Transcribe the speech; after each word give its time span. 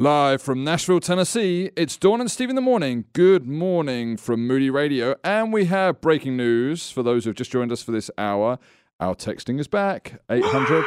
Live 0.00 0.40
from 0.40 0.64
Nashville, 0.64 0.98
Tennessee, 0.98 1.72
it's 1.76 1.98
Dawn 1.98 2.22
and 2.22 2.30
Steve 2.30 2.48
in 2.48 2.56
the 2.56 2.62
morning. 2.62 3.04
Good 3.12 3.46
morning 3.46 4.16
from 4.16 4.46
Moody 4.46 4.70
Radio. 4.70 5.14
And 5.22 5.52
we 5.52 5.66
have 5.66 6.00
breaking 6.00 6.38
news 6.38 6.90
for 6.90 7.02
those 7.02 7.24
who 7.24 7.28
have 7.28 7.36
just 7.36 7.50
joined 7.50 7.70
us 7.70 7.82
for 7.82 7.92
this 7.92 8.10
hour. 8.16 8.58
Our 8.98 9.14
texting 9.14 9.60
is 9.60 9.68
back 9.68 10.22
800 10.30 10.86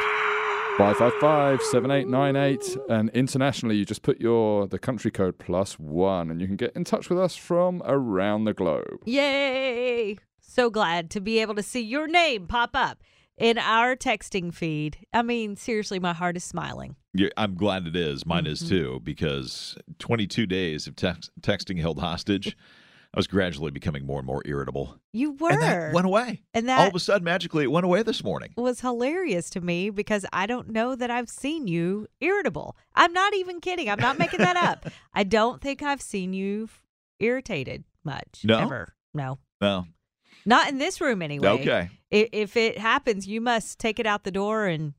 555 0.78 1.62
7898. 1.62 2.76
And 2.88 3.08
internationally, 3.10 3.76
you 3.76 3.84
just 3.84 4.02
put 4.02 4.20
your 4.20 4.66
the 4.66 4.80
country 4.80 5.12
code 5.12 5.38
plus 5.38 5.78
one 5.78 6.28
and 6.28 6.40
you 6.40 6.48
can 6.48 6.56
get 6.56 6.74
in 6.74 6.82
touch 6.82 7.08
with 7.08 7.20
us 7.20 7.36
from 7.36 7.84
around 7.84 8.46
the 8.46 8.52
globe. 8.52 8.98
Yay! 9.04 10.18
So 10.40 10.70
glad 10.70 11.08
to 11.10 11.20
be 11.20 11.38
able 11.38 11.54
to 11.54 11.62
see 11.62 11.82
your 11.82 12.08
name 12.08 12.48
pop 12.48 12.70
up 12.74 13.00
in 13.38 13.58
our 13.58 13.94
texting 13.94 14.52
feed. 14.52 15.06
I 15.12 15.22
mean, 15.22 15.54
seriously, 15.54 16.00
my 16.00 16.14
heart 16.14 16.36
is 16.36 16.42
smiling. 16.42 16.96
Yeah, 17.14 17.28
I'm 17.36 17.54
glad 17.54 17.86
it 17.86 17.94
is. 17.96 18.26
Mine 18.26 18.46
is 18.46 18.62
Mhm. 18.62 18.68
too, 18.68 19.00
because 19.04 19.76
22 19.98 20.46
days 20.46 20.86
of 20.88 20.96
tex- 20.96 21.30
texting 21.40 21.78
held 21.80 22.00
hostage, 22.00 22.56
I 23.14 23.16
was 23.18 23.28
gradually 23.28 23.70
becoming 23.70 24.04
more 24.04 24.18
and 24.18 24.26
more 24.26 24.42
irritable. 24.44 24.98
You 25.12 25.30
were. 25.32 25.52
And 25.52 25.62
that 25.62 25.92
went 25.94 26.06
away. 26.06 26.42
And 26.52 26.68
All 26.68 26.88
of 26.88 26.94
a 26.96 26.98
sudden, 26.98 27.22
magically, 27.24 27.62
it 27.62 27.70
went 27.70 27.84
away 27.86 28.02
this 28.02 28.24
morning. 28.24 28.52
It 28.56 28.60
was 28.60 28.80
hilarious 28.80 29.48
to 29.50 29.60
me 29.60 29.90
because 29.90 30.26
I 30.32 30.46
don't 30.46 30.70
know 30.70 30.96
that 30.96 31.12
I've 31.12 31.28
seen 31.28 31.68
you 31.68 32.08
irritable. 32.20 32.76
I'm 32.96 33.12
not 33.12 33.32
even 33.34 33.60
kidding. 33.60 33.88
I'm 33.88 34.00
not 34.00 34.18
making 34.18 34.40
that 34.40 34.56
up. 34.56 34.86
I 35.14 35.22
don't 35.22 35.62
think 35.62 35.80
I've 35.82 36.02
seen 36.02 36.32
you 36.32 36.68
irritated 37.20 37.84
much. 38.02 38.40
No? 38.42 38.58
Ever. 38.58 38.94
No. 39.14 39.38
Well, 39.60 39.86
Not 40.44 40.68
in 40.68 40.78
this 40.78 41.00
room 41.00 41.22
anyway. 41.22 41.48
okay. 41.48 41.90
If 42.10 42.56
it 42.56 42.78
happens, 42.78 43.26
you 43.28 43.40
must 43.40 43.78
take 43.78 43.98
it 44.00 44.06
out 44.06 44.24
the 44.24 44.30
door 44.32 44.66
and 44.66 44.94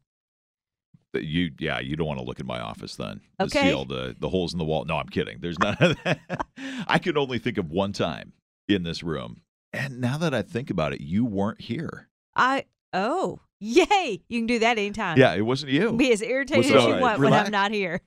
You, 1.24 1.52
yeah, 1.60 1.80
you 1.80 1.96
don't 1.96 2.08
want 2.08 2.20
to 2.20 2.26
look 2.26 2.40
in 2.40 2.46
my 2.46 2.60
office 2.60 2.96
then. 2.96 3.22
To 3.40 3.50
see 3.50 3.74
all 3.74 3.86
the, 3.86 4.16
the 4.20 4.30
holes 4.30 4.54
in 4.54 4.60
the 4.60 4.66
wall. 4.66 4.86
No, 4.86 4.98
I'm 4.98 5.08
kidding. 5.10 5.40
There's 5.40 5.60
none 5.60 5.78
of 5.80 5.98
that. 6.04 6.20
I 6.88 7.00
can 7.00 7.18
only 7.18 7.40
think 7.40 7.58
of 7.58 7.70
one 7.72 7.94
time 7.94 8.34
in 8.68 8.84
this 8.84 9.04
room. 9.04 9.42
And 9.74 10.00
now 10.00 10.18
that 10.18 10.34
I 10.34 10.42
think 10.42 10.70
about 10.70 10.94
it, 10.94 11.02
you 11.02 11.26
weren't 11.26 11.62
here. 11.62 12.08
I 12.36 12.66
oh 12.94 13.40
yay! 13.60 14.22
You 14.30 14.40
can 14.40 14.48
do 14.48 14.60
that 14.60 14.78
anytime. 14.78 15.18
Yeah, 15.18 15.34
it 15.34 15.42
wasn't 15.42 15.72
you. 15.72 15.94
Be 15.94 16.12
as 16.12 16.22
irritated 16.22 16.74
Was 16.74 16.84
as 16.84 16.88
you 16.88 16.94
I? 16.96 17.02
want 17.02 17.20
when 17.20 17.34
I'm 17.34 17.52
not 17.52 17.72
here. 17.72 18.02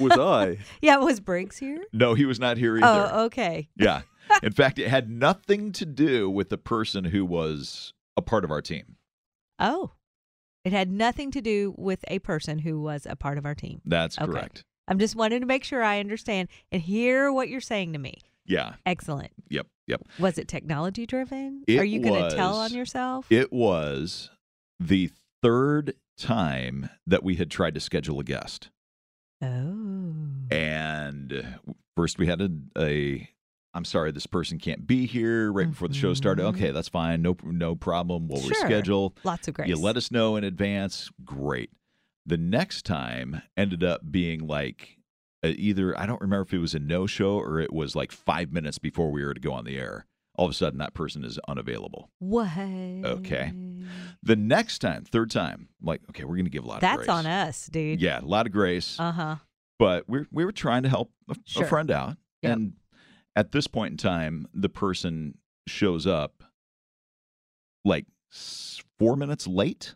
Was 0.00 0.18
I? 0.18 0.58
Yeah, 0.82 0.96
was 0.96 1.20
Briggs 1.20 1.58
here? 1.58 1.78
No, 1.92 2.14
he 2.14 2.24
was 2.24 2.40
not 2.40 2.56
here 2.58 2.76
either. 2.76 3.10
Oh, 3.12 3.24
okay. 3.26 3.68
Yeah. 3.76 4.02
In 4.42 4.52
fact, 4.52 4.78
it 4.78 4.88
had 4.88 5.10
nothing 5.10 5.72
to 5.72 5.86
do 5.86 6.28
with 6.30 6.48
the 6.48 6.58
person 6.58 7.04
who 7.04 7.24
was 7.24 7.92
a 8.16 8.22
part 8.22 8.44
of 8.44 8.50
our 8.50 8.62
team. 8.62 8.96
Oh. 9.58 9.92
It 10.64 10.72
had 10.72 10.90
nothing 10.90 11.30
to 11.32 11.40
do 11.40 11.74
with 11.76 12.04
a 12.08 12.18
person 12.20 12.60
who 12.60 12.80
was 12.80 13.06
a 13.08 13.16
part 13.16 13.38
of 13.38 13.44
our 13.46 13.54
team. 13.54 13.80
That's 13.84 14.16
Okay. 14.18 14.26
correct. 14.30 14.64
I'm 14.88 14.98
just 14.98 15.16
wanting 15.16 15.40
to 15.40 15.46
make 15.46 15.64
sure 15.64 15.82
I 15.82 16.00
understand 16.00 16.48
and 16.70 16.82
hear 16.82 17.32
what 17.32 17.48
you're 17.48 17.60
saying 17.60 17.92
to 17.94 17.98
me. 17.98 18.18
Yeah. 18.46 18.74
Excellent. 18.86 19.30
Yep. 19.48 19.66
Yep. 19.86 20.02
Was 20.18 20.38
it 20.38 20.48
technology 20.48 21.06
driven? 21.06 21.64
It 21.66 21.78
Are 21.78 21.84
you 21.84 22.00
going 22.00 22.28
to 22.30 22.34
tell 22.36 22.56
on 22.56 22.72
yourself? 22.72 23.26
It 23.30 23.52
was 23.52 24.30
the 24.80 25.10
third 25.42 25.94
time 26.18 26.88
that 27.06 27.22
we 27.22 27.36
had 27.36 27.50
tried 27.50 27.74
to 27.74 27.80
schedule 27.80 28.20
a 28.20 28.24
guest. 28.24 28.70
oh. 29.42 30.14
And 30.50 31.56
first 31.96 32.18
we 32.18 32.26
had 32.26 32.40
a, 32.40 32.50
a 32.78 33.28
I'm 33.74 33.84
sorry, 33.86 34.12
this 34.12 34.26
person 34.26 34.58
can't 34.58 34.86
be 34.86 35.06
here 35.06 35.50
right 35.50 35.68
before 35.70 35.88
the 35.88 35.94
show 35.94 36.12
started. 36.14 36.42
Mhm. 36.42 36.48
Okay, 36.56 36.70
that's 36.72 36.88
fine. 36.88 37.22
No 37.22 37.36
no 37.42 37.74
problem. 37.74 38.28
We'll 38.28 38.40
Sure. 38.42 38.52
reschedule. 38.68 39.16
Lots 39.24 39.48
of 39.48 39.54
grace. 39.54 39.68
You 39.68 39.76
let 39.76 39.96
us 39.96 40.10
know 40.10 40.36
in 40.36 40.44
advance. 40.44 41.10
Great. 41.24 41.70
The 42.26 42.36
next 42.36 42.84
time 42.84 43.42
ended 43.56 43.82
up 43.82 44.10
being 44.12 44.46
like 44.46 44.98
uh, 45.44 45.52
either 45.56 45.98
I 45.98 46.06
don't 46.06 46.20
remember 46.20 46.42
if 46.42 46.52
it 46.54 46.58
was 46.58 46.74
a 46.74 46.78
no 46.78 47.06
show 47.06 47.36
or 47.36 47.58
it 47.60 47.72
was 47.72 47.96
like 47.96 48.12
five 48.12 48.52
minutes 48.52 48.78
before 48.78 49.10
we 49.10 49.24
were 49.24 49.34
to 49.34 49.40
go 49.40 49.52
on 49.52 49.64
the 49.64 49.76
air. 49.78 50.06
All 50.36 50.46
of 50.46 50.50
a 50.50 50.54
sudden, 50.54 50.78
that 50.78 50.94
person 50.94 51.24
is 51.24 51.38
unavailable. 51.48 52.10
What? 52.20 52.46
Okay. 52.56 53.52
The 54.22 54.36
next 54.36 54.78
time, 54.78 55.04
third 55.04 55.30
time, 55.30 55.68
I'm 55.80 55.86
like, 55.86 56.00
okay, 56.10 56.24
we're 56.24 56.36
going 56.36 56.44
to 56.46 56.50
give 56.50 56.64
a 56.64 56.68
lot 56.68 56.76
of 56.76 56.80
That's 56.80 57.08
on 57.08 57.26
us, 57.26 57.66
dude. 57.66 58.00
Yeah, 58.00 58.20
a 58.20 58.24
lot 58.24 58.46
of 58.46 58.52
grace. 58.52 58.98
Uh 59.00 59.12
huh. 59.12 59.36
but 59.78 60.08
we 60.08 60.20
we 60.30 60.44
were 60.44 60.52
trying 60.52 60.84
to 60.84 60.88
help 60.88 61.10
a, 61.28 61.34
Sure. 61.44 61.64
a 61.64 61.66
friend 61.66 61.90
out. 61.90 62.16
Yep. 62.42 62.52
And 62.52 62.72
at 63.34 63.52
this 63.52 63.66
point 63.66 63.92
in 63.92 63.96
time, 63.96 64.46
the 64.52 64.68
person 64.68 65.38
shows 65.66 66.06
up 66.06 66.42
like 67.84 68.06
four 68.98 69.16
minutes 69.16 69.46
late, 69.46 69.94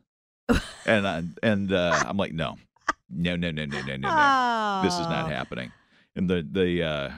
and 0.87 1.07
I, 1.07 1.23
and 1.43 1.73
uh, 1.73 2.03
I'm 2.07 2.17
like, 2.17 2.33
no, 2.33 2.57
no, 3.11 3.37
no, 3.37 3.51
no, 3.51 3.65
no, 3.67 3.83
no, 3.83 3.97
no, 3.97 4.09
oh. 4.11 4.81
this 4.83 4.95
is 4.95 5.09
not 5.09 5.31
happening. 5.31 5.73
And 6.15 6.31
the 6.31 6.47
the 6.51 6.83
uh, 6.83 7.11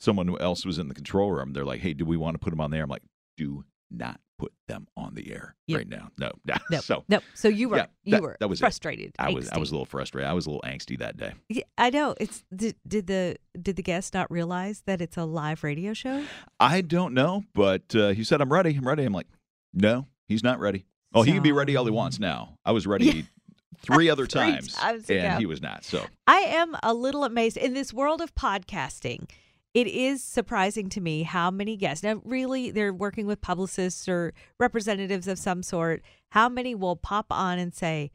someone 0.00 0.36
else 0.40 0.66
was 0.66 0.78
in 0.78 0.88
the 0.88 0.94
control 0.94 1.30
room. 1.30 1.52
They're 1.52 1.64
like, 1.64 1.80
hey, 1.80 1.92
do 1.92 2.04
we 2.04 2.16
want 2.16 2.34
to 2.34 2.38
put 2.38 2.52
him 2.52 2.60
on 2.60 2.70
there? 2.70 2.82
I'm 2.82 2.90
like, 2.90 3.02
do 3.36 3.64
not 3.90 4.20
put 4.38 4.52
them 4.68 4.86
on 4.96 5.14
the 5.14 5.32
air 5.32 5.54
Yep. 5.66 5.78
right 5.78 5.88
now. 5.88 6.10
No, 6.18 6.30
no. 6.44 6.54
No, 6.70 6.78
So 6.80 7.04
no. 7.08 7.20
So 7.34 7.48
you 7.48 7.68
were 7.68 7.78
yeah, 7.78 7.86
you 8.04 8.12
that- 8.12 8.22
were 8.22 8.36
that 8.40 8.48
was 8.48 8.60
it. 8.60 8.64
frustrated. 8.64 9.12
I 9.18 9.30
was 9.32 9.48
I 9.48 9.58
was 9.58 9.70
a 9.70 9.74
little 9.74 9.86
frustrated. 9.86 10.28
I 10.28 10.32
was 10.34 10.46
a 10.46 10.50
little 10.50 10.62
angsty 10.62 10.98
that 10.98 11.16
day. 11.16 11.32
Yeah, 11.48 11.62
I 11.78 11.90
know. 11.90 12.14
It's 12.20 12.44
did, 12.54 12.76
did 12.86 13.06
the 13.06 13.36
did 13.60 13.76
the 13.76 13.82
guest 13.82 14.12
not 14.14 14.30
realize 14.30 14.82
that 14.86 15.00
it's 15.00 15.16
a 15.16 15.24
live 15.24 15.64
radio 15.64 15.94
show? 15.94 16.24
I 16.60 16.80
don't 16.82 17.14
know, 17.14 17.44
but 17.54 17.94
uh, 17.94 18.08
he 18.10 18.24
said, 18.24 18.40
I'm 18.40 18.52
ready. 18.52 18.74
I'm 18.76 18.86
ready. 18.86 19.04
I'm 19.04 19.12
like, 19.14 19.28
no, 19.72 20.06
he's 20.28 20.42
not 20.42 20.60
ready. 20.60 20.84
Oh, 21.14 21.22
he 21.22 21.32
can 21.32 21.42
be 21.42 21.52
ready 21.52 21.76
all 21.76 21.84
he 21.86 21.90
wants 21.90 22.18
now. 22.20 22.58
I 22.64 22.72
was 22.72 22.86
ready 22.86 23.06
Yeah. 23.06 23.22
three 23.78 24.10
other 24.10 24.26
Three 24.26 24.40
times, 24.40 24.74
times 24.74 25.08
and 25.08 25.18
ago. 25.26 25.36
he 25.38 25.46
was 25.46 25.62
not. 25.62 25.84
So, 25.84 26.04
I 26.26 26.38
am 26.40 26.76
a 26.82 26.92
little 26.92 27.24
amazed 27.24 27.56
in 27.56 27.72
this 27.72 27.92
world 27.92 28.20
of 28.20 28.34
podcasting. 28.34 29.30
It 29.76 29.86
is 29.88 30.22
surprising 30.24 30.88
to 30.88 31.02
me 31.02 31.22
how 31.24 31.50
many 31.50 31.76
guests. 31.76 32.02
Now, 32.02 32.22
really, 32.24 32.70
they're 32.70 32.94
working 32.94 33.26
with 33.26 33.42
publicists 33.42 34.08
or 34.08 34.32
representatives 34.58 35.28
of 35.28 35.38
some 35.38 35.62
sort. 35.62 36.00
How 36.30 36.48
many 36.48 36.74
will 36.74 36.96
pop 36.96 37.26
on 37.30 37.58
and 37.58 37.74
say, 37.74 38.10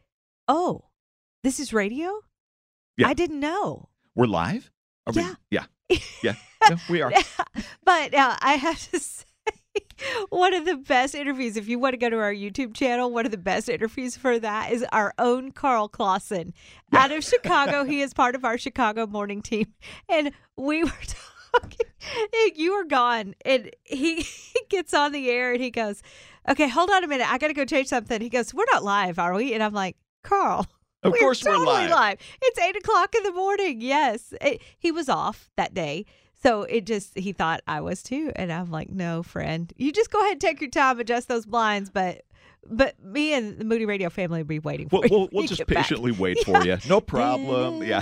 "Oh, 0.47 0.85
this 1.43 1.59
is 1.59 1.71
radio? 1.71 2.21
Yeah. 2.97 3.09
I 3.09 3.13
didn't 3.13 3.39
know." 3.39 3.89
we're 4.15 4.25
live? 4.25 4.71
Are 5.05 5.13
we- 5.13 5.21
Yeah. 5.21 5.35
yeah. 5.51 5.65
Yeah. 6.23 6.33
Yeah, 6.69 6.77
we 6.89 7.01
are. 7.01 7.11
but 7.83 8.13
uh, 8.13 8.37
I 8.41 8.53
have 8.55 8.79
to 8.91 8.99
say, 8.99 9.25
one 10.29 10.53
of 10.53 10.65
the 10.65 10.77
best 10.77 11.13
interviews, 11.15 11.57
if 11.57 11.67
you 11.67 11.77
want 11.79 11.93
to 11.93 11.97
go 11.97 12.09
to 12.09 12.17
our 12.17 12.33
YouTube 12.33 12.73
channel, 12.75 13.11
one 13.11 13.25
of 13.25 13.31
the 13.31 13.37
best 13.37 13.69
interviews 13.69 14.15
for 14.17 14.37
that 14.39 14.71
is 14.71 14.83
our 14.91 15.13
own 15.19 15.51
Carl 15.51 15.87
Clausen 15.89 16.53
out 16.91 17.11
of 17.11 17.23
Chicago. 17.23 17.83
he 17.83 18.01
is 18.01 18.13
part 18.13 18.35
of 18.35 18.43
our 18.45 18.57
Chicago 18.57 19.05
morning 19.07 19.41
team. 19.41 19.73
And 20.09 20.31
we 20.57 20.83
were 20.83 20.89
talking, 21.07 21.17
and 21.53 22.51
you 22.55 22.75
were 22.75 22.85
gone. 22.85 23.35
And 23.45 23.71
he, 23.83 24.21
he 24.21 24.59
gets 24.69 24.93
on 24.93 25.11
the 25.11 25.29
air 25.29 25.53
and 25.53 25.61
he 25.61 25.71
goes, 25.71 26.01
Okay, 26.49 26.67
hold 26.67 26.89
on 26.89 27.03
a 27.03 27.07
minute. 27.07 27.31
I 27.31 27.37
got 27.37 27.47
to 27.47 27.53
go 27.53 27.65
change 27.65 27.87
something. 27.87 28.19
He 28.21 28.29
goes, 28.29 28.53
We're 28.53 28.65
not 28.71 28.83
live, 28.83 29.19
are 29.19 29.33
we? 29.33 29.53
And 29.53 29.61
I'm 29.63 29.73
like, 29.73 29.95
Carl. 30.23 30.67
Of 31.03 31.13
course 31.17 31.43
we're 31.43 31.55
totally 31.55 31.87
live. 31.87 32.19
It's 32.43 32.59
eight 32.59 32.75
o'clock 32.75 33.15
in 33.15 33.23
the 33.23 33.31
morning. 33.31 33.81
Yes, 33.81 34.35
It- 34.39 34.61
he 34.77 34.91
was 34.91 35.09
off 35.09 35.49
that 35.57 35.73
day, 35.73 36.05
so 36.43 36.61
it 36.61 36.85
just 36.85 37.17
he 37.17 37.33
thought 37.33 37.61
I 37.65 37.81
was 37.81 38.03
too, 38.03 38.31
and 38.35 38.53
I'm 38.53 38.69
like, 38.69 38.91
no, 38.91 39.23
friend, 39.23 39.73
you 39.77 39.91
just 39.91 40.11
go 40.11 40.19
ahead 40.19 40.33
and 40.33 40.41
take 40.41 40.61
your 40.61 40.69
time, 40.69 40.99
adjust 40.99 41.27
those 41.27 41.47
blinds, 41.47 41.89
but 41.89 42.21
but 42.69 43.03
me 43.03 43.33
and 43.33 43.57
the 43.57 43.65
Moody 43.65 43.87
Radio 43.87 44.11
family 44.11 44.41
will 44.43 44.47
be 44.47 44.59
waiting 44.59 44.89
for 44.89 44.99
We'll, 44.99 45.09
you. 45.09 45.09
we'll, 45.17 45.29
we'll 45.31 45.41
you 45.41 45.47
just 45.47 45.57
get 45.61 45.67
back. 45.69 45.77
patiently 45.85 46.11
wait 46.11 46.37
for 46.45 46.63
you. 46.63 46.77
No 46.87 47.01
problem. 47.15 47.81
Yeah. 47.81 48.01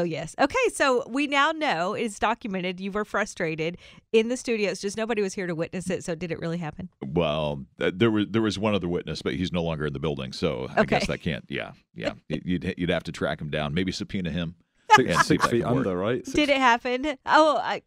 So 0.00 0.04
yes, 0.04 0.34
okay. 0.38 0.56
So 0.72 1.04
we 1.08 1.26
now 1.26 1.52
know 1.52 1.94
it's 1.94 2.18
documented. 2.18 2.80
You 2.80 2.90
were 2.90 3.04
frustrated 3.04 3.76
in 4.12 4.28
the 4.28 4.36
studios. 4.36 4.80
Just 4.80 4.96
nobody 4.96 5.20
was 5.22 5.34
here 5.34 5.46
to 5.46 5.54
witness 5.54 5.90
it. 5.90 6.04
So 6.04 6.14
did 6.14 6.32
it 6.32 6.38
really 6.40 6.58
happen? 6.58 6.88
Well, 7.06 7.64
uh, 7.80 7.90
there 7.94 8.10
was 8.10 8.26
there 8.30 8.42
was 8.42 8.58
one 8.58 8.74
other 8.74 8.88
witness, 8.88 9.22
but 9.22 9.34
he's 9.34 9.52
no 9.52 9.62
longer 9.62 9.86
in 9.86 9.92
the 9.92 10.00
building, 10.00 10.32
so 10.32 10.68
I 10.76 10.84
guess 10.84 11.06
that 11.06 11.18
can't. 11.18 11.44
Yeah, 11.48 11.72
yeah. 11.94 12.12
You'd 12.28 12.74
you'd 12.78 12.90
have 12.90 13.04
to 13.04 13.12
track 13.12 13.40
him 13.40 13.50
down, 13.50 13.74
maybe 13.74 13.92
subpoena 13.92 14.30
him. 14.30 14.54
Six, 14.96 15.08
Yeah, 15.08 15.14
see 15.14 15.20
if 15.20 15.26
six 15.42 15.46
feet 15.46 15.64
under, 15.64 15.96
right? 15.96 16.24
Six 16.24 16.34
Did 16.34 16.48
it 16.48 16.56
happen? 16.58 17.16
Oh, 17.26 17.58
I 17.62 17.82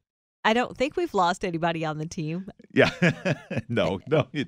I 0.45 0.53
don't 0.53 0.77
think 0.77 0.95
we've 0.97 1.13
lost 1.13 1.43
anybody 1.45 1.83
on 1.85 1.97
the 1.97 2.05
team. 2.05 2.49
Yeah, 2.73 2.91
no, 3.69 3.99
no. 4.07 4.27
he- 4.31 4.45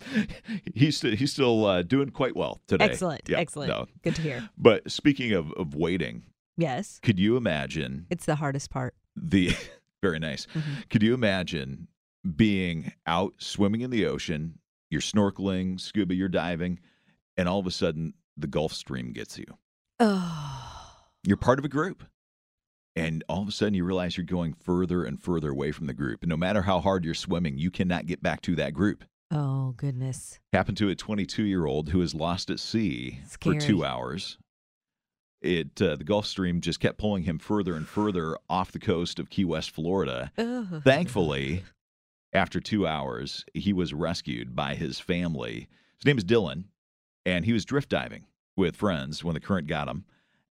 He's 0.74 1.02
he's 1.02 1.32
still 1.34 1.66
uh, 1.66 1.84
doing 1.84 2.10
quite 2.12 2.36
well 2.36 2.62
today. 2.68 2.86
Excellent, 2.86 3.22
Yeah, 3.28 3.40
excellent. 3.40 3.70
No. 3.70 3.86
Good 4.04 4.16
to 4.16 4.22
hear. 4.22 4.50
But 4.58 4.90
speaking 4.92 5.32
of 5.34 5.52
of 5.54 5.76
waiting, 5.76 6.24
Yes, 6.58 7.00
could 7.04 7.20
you 7.20 7.38
imagine 7.38 8.08
it's 8.10 8.26
the 8.26 8.36
hardest 8.36 8.70
part. 8.70 8.96
the 9.16 9.52
very 10.02 10.20
nice? 10.20 10.46
Mhm. 10.54 10.90
Could 10.90 11.04
you 11.04 11.14
imagine 11.14 11.88
being 12.36 12.94
out 13.06 13.34
swimming 13.40 13.82
in 13.82 13.90
the 13.90 14.06
ocean? 14.06 14.60
You're 14.90 15.02
snorkeling, 15.02 15.80
scuba, 15.80 16.14
you're 16.16 16.30
diving, 16.30 16.80
and 17.38 17.50
all 17.50 17.60
of 17.60 17.68
a 17.68 17.72
sudden 17.72 18.14
the 18.38 18.48
Gulf 18.48 18.72
Stream 18.74 19.12
gets 19.12 19.38
you. 19.38 19.46
Oh, 20.00 20.92
You're 21.28 21.38
part 21.38 21.58
of 21.60 21.66
a 21.66 21.70
group. 21.70 22.04
And 22.96 23.24
all 23.28 23.42
of 23.42 23.48
a 23.48 23.52
sudden, 23.52 23.74
you 23.74 23.84
realize 23.84 24.16
you're 24.16 24.26
going 24.26 24.54
further 24.54 25.04
and 25.04 25.22
further 25.22 25.50
away 25.50 25.72
from 25.74 25.88
the 25.88 25.94
group. 25.94 26.22
And 26.22 26.30
no 26.30 26.38
matter 26.38 26.62
how 26.62 26.80
hard 26.80 27.04
you're 27.04 27.14
swimming, 27.14 27.58
you 27.58 27.70
cannot 27.72 28.06
get 28.06 28.22
back 28.24 28.42
to 28.44 28.56
that 28.56 28.74
group. 28.74 29.04
oh 29.32 29.74
goodness. 29.76 30.40
Happened 30.54 30.78
to 30.78 30.88
a 30.90 30.96
22 30.96 31.44
year 31.44 31.66
old 31.66 31.90
who 31.90 31.98
was 32.00 32.14
lost 32.16 32.50
at 32.50 32.60
sea 32.60 33.20
for 33.42 33.56
two 33.56 33.84
hours. 33.84 34.38
It 35.42 35.82
uh, 35.82 35.96
the 35.96 36.04
Gulf 36.04 36.26
Stream 36.26 36.62
just 36.62 36.80
kept 36.80 36.98
pulling 36.98 37.24
him 37.24 37.40
further 37.40 37.76
and 37.76 37.88
further 37.88 38.38
off 38.50 38.72
the 38.72 38.80
coast 38.80 39.20
of 39.20 39.30
Key 39.30 39.46
West, 39.46 39.72
Florida. 39.72 40.32
Ugh. 40.38 40.82
Thankfully, 40.84 41.64
after 42.34 42.60
two 42.60 42.88
hours, 42.88 43.46
he 43.54 43.74
was 43.74 43.94
rescued 43.94 44.56
by 44.56 44.76
his 44.76 45.00
family. 45.00 45.68
His 45.98 46.06
name 46.06 46.18
is 46.18 46.26
Dylan, 46.26 46.66
and 47.26 47.46
he 47.46 47.54
was 47.54 47.66
drift 47.66 47.90
diving 47.90 48.26
with 48.58 48.76
friends 48.76 49.24
when 49.24 49.34
the 49.34 49.40
current 49.40 49.68
got 49.68 49.88
him. 49.88 50.06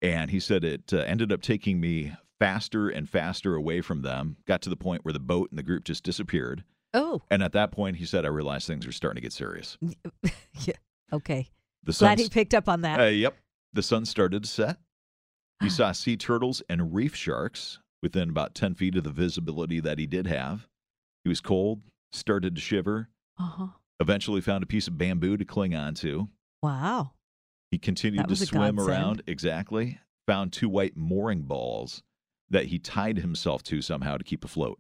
And 0.02 0.30
he 0.30 0.40
said 0.40 0.64
it 0.64 0.92
uh, 0.92 0.98
ended 0.98 1.32
up 1.32 1.42
taking 1.42 1.80
me 1.80 2.12
faster 2.38 2.88
and 2.88 3.08
faster 3.08 3.54
away 3.54 3.80
from 3.80 4.02
them. 4.02 4.36
Got 4.46 4.62
to 4.62 4.70
the 4.70 4.76
point 4.76 5.04
where 5.04 5.12
the 5.12 5.18
boat 5.18 5.50
and 5.50 5.58
the 5.58 5.62
group 5.62 5.84
just 5.84 6.04
disappeared. 6.04 6.64
Oh, 6.94 7.22
And 7.30 7.42
at 7.42 7.52
that 7.52 7.72
point, 7.72 7.96
he 7.96 8.06
said, 8.06 8.24
I 8.24 8.28
realized 8.28 8.66
things 8.66 8.86
were 8.86 8.92
starting 8.92 9.16
to 9.16 9.22
get 9.22 9.32
serious. 9.32 9.76
yeah. 10.60 10.74
Okay. 11.12 11.48
The 11.82 11.92
Glad 11.92 12.18
he 12.18 12.28
picked 12.28 12.54
up 12.54 12.68
on 12.68 12.82
that. 12.82 13.00
uh, 13.00 13.04
yep, 13.04 13.36
the 13.76 13.82
sun 13.82 14.04
started 14.04 14.42
to 14.42 14.48
set. 14.48 14.78
He 15.62 15.70
saw 15.70 15.92
sea 15.92 16.16
turtles 16.16 16.62
and 16.68 16.94
reef 16.94 17.14
sharks 17.14 17.78
within 18.02 18.28
about 18.30 18.54
10 18.54 18.74
feet 18.74 18.96
of 18.96 19.04
the 19.04 19.10
visibility 19.10 19.80
that 19.80 19.98
he 19.98 20.06
did 20.06 20.26
have. 20.26 20.66
He 21.24 21.28
was 21.28 21.40
cold, 21.40 21.82
started 22.12 22.54
to 22.56 22.60
shiver, 22.60 23.08
Uh-huh. 23.38 23.68
eventually 24.00 24.40
found 24.40 24.62
a 24.62 24.66
piece 24.66 24.86
of 24.88 24.98
bamboo 24.98 25.36
to 25.36 25.44
cling 25.44 25.74
onto. 25.74 26.28
Wow. 26.62 27.12
He 27.70 27.78
continued 27.78 28.28
to 28.28 28.36
swim 28.36 28.76
godsend. 28.76 28.88
around, 28.88 29.22
exactly, 29.26 30.00
found 30.26 30.52
two 30.52 30.68
white 30.68 30.96
mooring 30.96 31.42
balls 31.42 32.02
that 32.50 32.66
he 32.66 32.78
tied 32.78 33.18
himself 33.18 33.62
to 33.64 33.80
somehow 33.82 34.16
to 34.16 34.24
keep 34.24 34.44
afloat. 34.44 34.78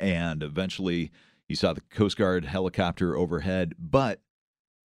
And 0.00 0.42
eventually 0.42 1.10
he 1.48 1.54
saw 1.54 1.72
the 1.72 1.80
Coast 1.80 2.16
Guard 2.16 2.44
helicopter 2.44 3.16
overhead, 3.16 3.74
but 3.78 4.20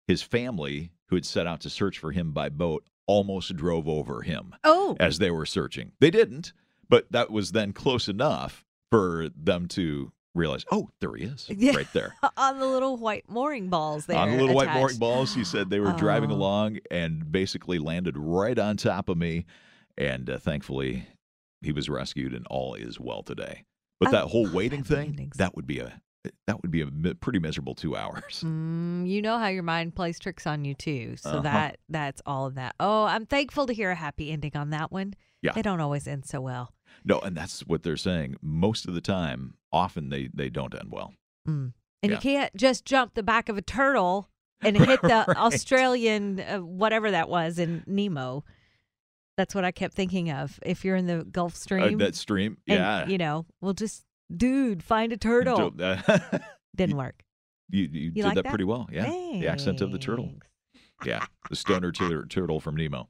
his 0.07 0.23
family, 0.23 0.93
who 1.13 1.17
had 1.17 1.27
set 1.27 1.47
out 1.47 1.61
to 1.61 1.69
search 1.69 1.99
for 1.99 2.11
him 2.11 2.33
by 2.33 2.49
boat, 2.49 2.85
almost 3.07 3.55
drove 3.55 3.87
over 3.87 4.23
him 4.23 4.55
Oh, 4.65 4.97
as 4.99 5.19
they 5.19 5.31
were 5.31 5.45
searching. 5.45 5.93
They 6.01 6.11
didn't, 6.11 6.55
but 6.89 7.13
that 7.13 7.31
was 7.31 7.53
then 7.53 7.75
close 7.75 8.09
enough 8.09 8.65
for 8.91 9.29
them 9.37 9.69
to 9.69 10.11
realize, 10.35 10.65
oh, 10.73 10.89
there 11.01 11.15
he 11.15 11.25
is, 11.25 11.51
Yeah. 11.55 11.77
right 11.77 11.93
there. 11.93 12.15
on 12.39 12.59
the 12.59 12.67
little 12.67 12.97
white 12.97 13.29
mooring 13.29 13.69
balls 13.69 14.07
there. 14.07 14.17
On 14.17 14.31
the 14.31 14.39
little 14.39 14.55
white 14.55 14.73
mooring 14.73 14.97
balls, 14.97 15.35
he 15.35 15.45
said 15.45 15.69
they 15.69 15.81
were 15.81 15.93
driving 15.93 16.33
Oh. 16.33 16.37
along 16.37 16.79
and 16.91 17.31
basically 17.31 17.79
landed 17.79 18.17
right 18.17 18.59
on 18.59 18.79
top 18.79 19.11
of 19.11 19.19
me. 19.19 19.45
And 19.99 20.31
uh, 20.31 20.39
thankfully, 20.39 21.07
he 21.61 21.73
was 21.73 21.91
rescued 21.91 22.33
and 22.33 22.47
all 22.47 22.73
is 22.73 22.99
well 22.99 23.23
today. 23.23 23.65
But 24.01 24.09
I 24.09 24.13
that 24.13 24.29
whole 24.29 24.45
love 24.45 24.55
waiting 24.55 24.79
happy 24.79 24.95
thing, 24.95 25.09
endings. 25.11 25.37
that 25.37 25.55
would 25.57 25.67
be 25.67 25.79
a 25.81 26.01
that 26.47 26.63
would 26.63 26.71
be 26.71 26.81
a 26.83 27.15
pretty 27.17 27.39
miserable 27.39 27.75
two 27.75 27.97
hours. 27.97 28.43
Mm, 28.53 29.09
you 29.09 29.21
know 29.23 29.39
how 29.39 29.49
your 29.49 29.63
mind 29.63 29.95
plays 29.95 30.19
tricks 30.19 30.47
on 30.47 30.65
you 30.65 30.75
too. 30.75 31.17
So 31.17 31.31
Uh-huh. 31.31 31.41
that 31.43 31.79
that's 31.89 32.23
all 32.27 32.47
of 32.47 32.55
that. 32.55 32.75
Oh, 32.79 33.05
I'm 33.05 33.27
thankful 33.27 33.67
to 33.67 33.73
hear 33.75 33.91
a 33.91 33.95
happy 33.97 34.31
ending 34.31 34.57
on 34.57 34.71
that 34.71 34.93
one. 34.93 35.15
Yeah. 35.43 35.53
They 35.53 35.63
don't 35.63 35.81
always 35.81 36.07
end 36.07 36.25
so 36.27 36.41
well. 36.41 36.73
No, 37.05 37.19
and 37.21 37.37
that's 37.37 37.67
what 37.67 37.83
they're 37.83 37.97
saying. 37.97 38.37
Most 38.41 38.87
of 38.87 38.95
the 38.95 39.01
time, 39.01 39.55
often 39.73 40.11
they 40.11 40.29
they 40.33 40.49
don't 40.49 40.75
end 40.75 40.91
well. 40.93 41.15
Mm. 41.49 41.73
And 42.03 42.11
Yeah. 42.11 42.17
you 42.17 42.19
can't 42.21 42.55
just 42.57 42.85
jump 42.85 43.15
the 43.15 43.23
back 43.23 43.49
of 43.49 43.57
a 43.59 43.63
turtle 43.63 44.29
and 44.61 44.77
hit 44.89 45.03
the 45.03 45.25
Right. 45.27 45.37
Australian 45.37 46.39
uh, 46.41 46.59
whatever 46.59 47.11
that 47.11 47.29
was 47.29 47.59
in 47.59 47.83
Nemo. 47.87 48.45
That's 49.37 49.55
what 49.55 49.65
I 49.65 49.71
kept 49.73 49.95
thinking 49.95 50.31
of. 50.31 50.61
If 50.65 50.85
you're 50.85 50.97
in 50.97 51.07
the 51.07 51.25
Gulf 51.25 51.55
Uh, 51.55 51.57
Stream, 51.57 51.99
that 51.99 52.15
stream, 52.15 52.59
and, 52.69 52.79
yeah. 52.79 53.07
you 53.07 53.19
know, 53.19 53.47
we'll 53.61 53.73
just 53.73 54.05
dude, 54.37 54.83
find 54.83 55.13
a 55.13 55.17
turtle. 55.17 55.71
Didn't 56.77 56.97
work. 56.97 57.23
you 57.69 57.89
you, 57.91 58.11
did 58.11 58.25
like 58.25 58.35
that, 58.35 58.45
that? 58.45 58.49
pretty 58.51 58.65
well. 58.65 58.89
Yeah, 58.91 59.07
the 59.07 59.49
accent 59.49 59.81
of 59.81 59.93
the 59.93 59.99
turtle. 59.99 60.31
Yeah, 61.05 61.25
the 61.51 61.57
stoner 61.57 61.93
tur- 61.93 62.27
turtle 62.29 62.61
from 62.61 62.77
Nemo. 62.77 63.09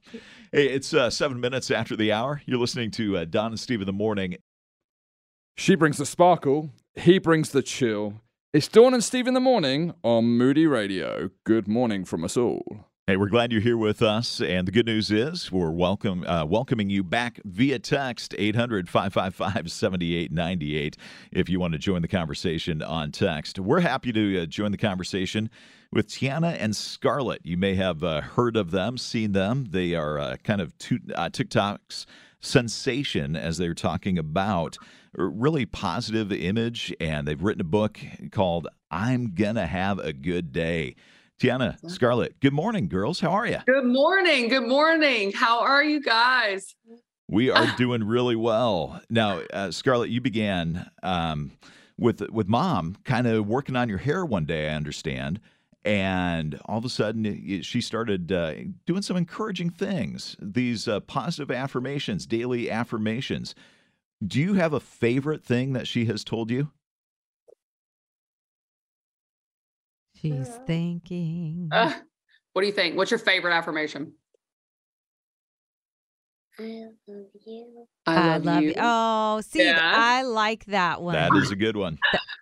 Hey, 0.51 0.67
it's 0.69 0.93
uh, 0.93 1.09
seven 1.09 1.39
minutes 1.39 1.69
after 1.71 1.95
the 1.95 2.11
hour. 2.11 2.41
You're 2.45 2.59
listening 2.59 2.91
to 2.91 3.17
uh, 3.17 3.25
Dawn 3.25 3.51
and 3.51 3.59
Steve 3.59 3.81
in 3.81 3.85
the 3.85 3.93
morning. 3.93 4.37
She 5.55 5.75
brings 5.75 5.97
the 5.97 6.05
sparkle, 6.05 6.71
he 6.95 7.19
brings 7.19 7.51
the 7.51 7.61
chill. 7.61 8.21
It's 8.53 8.67
Dawn 8.67 8.93
and 8.93 9.03
Steve 9.03 9.27
in 9.27 9.33
the 9.33 9.39
morning 9.39 9.93
on 10.03 10.25
Moody 10.25 10.67
Radio. 10.67 11.29
Good 11.43 11.67
morning 11.67 12.05
from 12.05 12.23
us 12.23 12.37
all. 12.37 12.87
Hey, 13.05 13.17
we're 13.17 13.27
glad 13.27 13.51
you're 13.51 13.59
here 13.59 13.75
with 13.75 14.01
us, 14.01 14.39
and 14.39 14.65
the 14.65 14.71
good 14.71 14.85
news 14.85 15.11
is 15.11 15.51
we're 15.51 15.71
welcome 15.71 16.23
uh, 16.25 16.45
welcoming 16.45 16.89
you 16.89 17.03
back 17.03 17.37
via 17.43 17.77
text 17.77 18.33
800-555-7898 18.39 20.95
if 21.33 21.49
you 21.49 21.59
want 21.59 21.73
to 21.73 21.79
join 21.79 22.01
the 22.01 22.07
conversation 22.07 22.81
on 22.81 23.11
text. 23.11 23.59
We're 23.59 23.81
happy 23.81 24.13
to 24.13 24.43
uh, 24.43 24.45
join 24.45 24.71
the 24.71 24.77
conversation 24.77 25.49
with 25.91 26.07
Tiana 26.07 26.55
and 26.57 26.73
Scarlett. 26.73 27.41
You 27.43 27.57
may 27.57 27.75
have 27.75 28.05
uh, 28.05 28.21
heard 28.21 28.55
of 28.55 28.71
them, 28.71 28.97
seen 28.97 29.33
them. 29.33 29.65
They 29.71 29.95
are 29.95 30.17
uh, 30.17 30.37
kind 30.41 30.61
of 30.61 30.77
two, 30.77 30.99
uh, 31.13 31.29
TikTok's 31.29 32.05
sensation 32.39 33.35
as 33.35 33.57
they're 33.57 33.73
talking 33.73 34.17
about 34.17 34.77
really 35.11 35.65
positive 35.65 36.31
image, 36.31 36.95
and 37.01 37.27
they've 37.27 37.43
written 37.43 37.59
a 37.59 37.65
book 37.65 37.99
called 38.31 38.69
"I'm 38.89 39.35
Gonna 39.35 39.67
Have 39.67 39.99
a 39.99 40.13
Good 40.13 40.53
Day." 40.53 40.95
Tiana, 41.43 41.77
Scarlett, 41.91 42.39
good 42.39 42.53
morning, 42.53 42.87
girls. 42.87 43.19
How 43.19 43.31
are 43.31 43.45
you? 43.45 43.57
Good 43.65 43.83
morning. 43.83 44.47
Good 44.47 44.65
morning. 44.65 45.33
How 45.33 45.59
are 45.59 45.83
you 45.83 45.99
guys? 46.01 46.73
We 47.27 47.49
are 47.49 47.67
doing 47.77 48.05
really 48.05 48.37
well. 48.37 49.01
Now, 49.09 49.39
uh, 49.51 49.69
Scarlett, 49.71 50.09
you 50.09 50.21
began 50.21 50.89
um, 51.03 51.51
with 51.99 52.21
with 52.31 52.47
mom, 52.47 52.95
kind 53.03 53.27
of 53.27 53.45
working 53.45 53.75
on 53.75 53.89
your 53.89 53.97
hair 53.97 54.25
one 54.25 54.45
day. 54.45 54.69
I 54.69 54.73
understand, 54.75 55.41
and 55.83 56.57
all 56.63 56.77
of 56.77 56.85
a 56.85 56.89
sudden, 56.89 57.25
it- 57.25 57.65
she 57.65 57.81
started 57.81 58.31
uh, 58.31 58.53
doing 58.85 59.01
some 59.01 59.17
encouraging 59.17 59.69
things. 59.69 60.37
These 60.39 60.87
uh, 60.87 61.01
positive 61.01 61.51
affirmations, 61.51 62.25
daily 62.25 62.71
affirmations. 62.71 63.53
Do 64.25 64.39
you 64.39 64.53
have 64.53 64.71
a 64.71 64.79
favorite 64.79 65.43
thing 65.43 65.73
that 65.73 65.89
she 65.89 66.05
has 66.05 66.23
told 66.23 66.49
you? 66.51 66.71
She's 70.23 70.47
thinking. 70.65 71.67
Uh, 71.71 71.93
what 72.53 72.61
do 72.61 72.67
you 72.67 72.73
think? 72.73 72.95
What's 72.95 73.11
your 73.11 73.17
favorite 73.17 73.53
affirmation? 73.53 74.13
I 76.59 76.63
love 77.07 77.25
you. 77.45 77.87
I 78.05 78.37
love 78.37 78.63
you. 78.63 78.73
Oh, 78.77 79.41
see, 79.41 79.65
Yeah. 79.65 79.91
I 79.95 80.21
like 80.21 80.65
that 80.65 81.01
one. 81.01 81.13
That 81.13 81.35
is 81.35 81.51
a 81.51 81.55
good 81.55 81.75
one. 81.75 81.97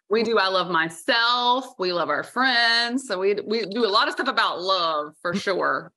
We 0.10 0.24
do. 0.24 0.38
I 0.38 0.50
love 0.50 0.70
myself. 0.70 1.74
We 1.80 1.94
love 1.94 2.10
our 2.10 2.24
friends. 2.24 3.08
So 3.08 3.18
we 3.18 3.36
we 3.48 3.66
do 3.66 3.86
a 3.86 3.88
lot 3.88 4.10
of 4.10 4.14
stuff 4.14 4.28
about 4.28 4.62
love 4.62 5.16
for 5.22 5.34
sure. 5.34 5.94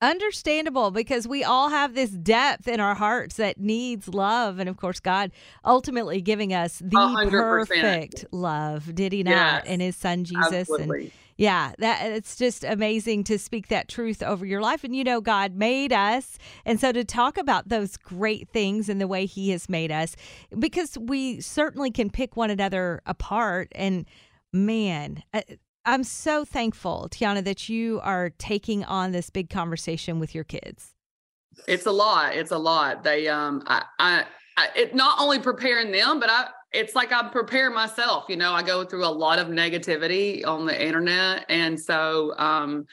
Understandable 0.00 0.90
because 0.90 1.28
we 1.28 1.44
all 1.44 1.68
have 1.68 1.94
this 1.94 2.10
depth 2.10 2.66
in 2.66 2.80
our 2.80 2.94
hearts 2.94 3.36
that 3.36 3.60
needs 3.60 4.08
love. 4.08 4.58
And 4.58 4.70
of 4.70 4.78
course, 4.78 5.00
God 5.00 5.32
ultimately 5.66 6.22
giving 6.22 6.54
us 6.54 6.80
the 6.82 6.98
hundred 6.98 7.42
percent. 7.42 7.82
perfect 7.82 8.24
love, 8.32 8.94
did 8.94 9.12
He 9.12 9.22
not? 9.22 9.32
Yes. 9.32 9.66
In 9.66 9.80
His 9.80 9.96
Son 9.96 10.24
Jesus. 10.24 10.46
And 10.46 10.54
Absolutely. 10.54 11.12
Yeah, 11.38 11.72
that 11.78 12.10
it's 12.10 12.34
just 12.36 12.64
amazing 12.64 13.22
to 13.24 13.38
speak 13.38 13.68
that 13.68 13.88
truth 13.88 14.22
over 14.24 14.44
your 14.44 14.60
life. 14.60 14.82
And 14.82 14.94
you 14.94 15.04
know, 15.04 15.20
God 15.20 15.54
made 15.54 15.92
us. 15.92 16.36
And 16.66 16.80
so 16.80 16.90
to 16.90 17.04
talk 17.04 17.38
about 17.38 17.68
those 17.68 17.96
great 17.96 18.48
things 18.48 18.88
and 18.88 19.00
the 19.00 19.06
way 19.06 19.24
He 19.24 19.50
has 19.50 19.68
made 19.68 19.92
us, 19.92 20.16
because 20.58 20.98
we 20.98 21.40
certainly 21.40 21.92
can 21.92 22.10
pick 22.10 22.36
one 22.36 22.50
another 22.50 23.00
apart. 23.06 23.68
And 23.72 24.04
man, 24.52 25.22
I- 25.32 25.44
I'm 25.84 26.04
so 26.04 26.44
thankful, 26.44 27.08
Tiana, 27.10 27.42
that 27.44 27.68
you 27.68 28.00
are 28.02 28.30
taking 28.30 28.84
on 28.84 29.12
this 29.12 29.30
big 29.30 29.48
conversation 29.48 30.18
with 30.18 30.34
your 30.34 30.44
kids. 30.44 30.94
It's 31.66 31.86
a 31.86 31.92
lot. 31.92 32.34
It's 32.34 32.50
a 32.50 32.58
lot. 32.58 33.04
They 33.04 33.28
um 33.28 33.62
I 33.66 33.84
I, 33.98 34.24
I 34.58 34.68
it 34.74 34.94
not 34.94 35.20
only 35.20 35.38
preparing 35.38 35.92
them, 35.92 36.18
but 36.20 36.30
I 36.30 36.48
it's 36.72 36.94
like 36.94 37.12
I 37.12 37.28
prepare 37.28 37.70
myself. 37.70 38.24
You 38.28 38.36
know, 38.36 38.52
I 38.52 38.62
go 38.62 38.84
through 38.84 39.04
a 39.04 39.08
lot 39.08 39.38
of 39.38 39.48
negativity 39.48 40.46
on 40.46 40.66
the 40.66 40.86
internet, 40.86 41.46
and 41.48 41.78
so 41.78 42.34
um 42.38 42.86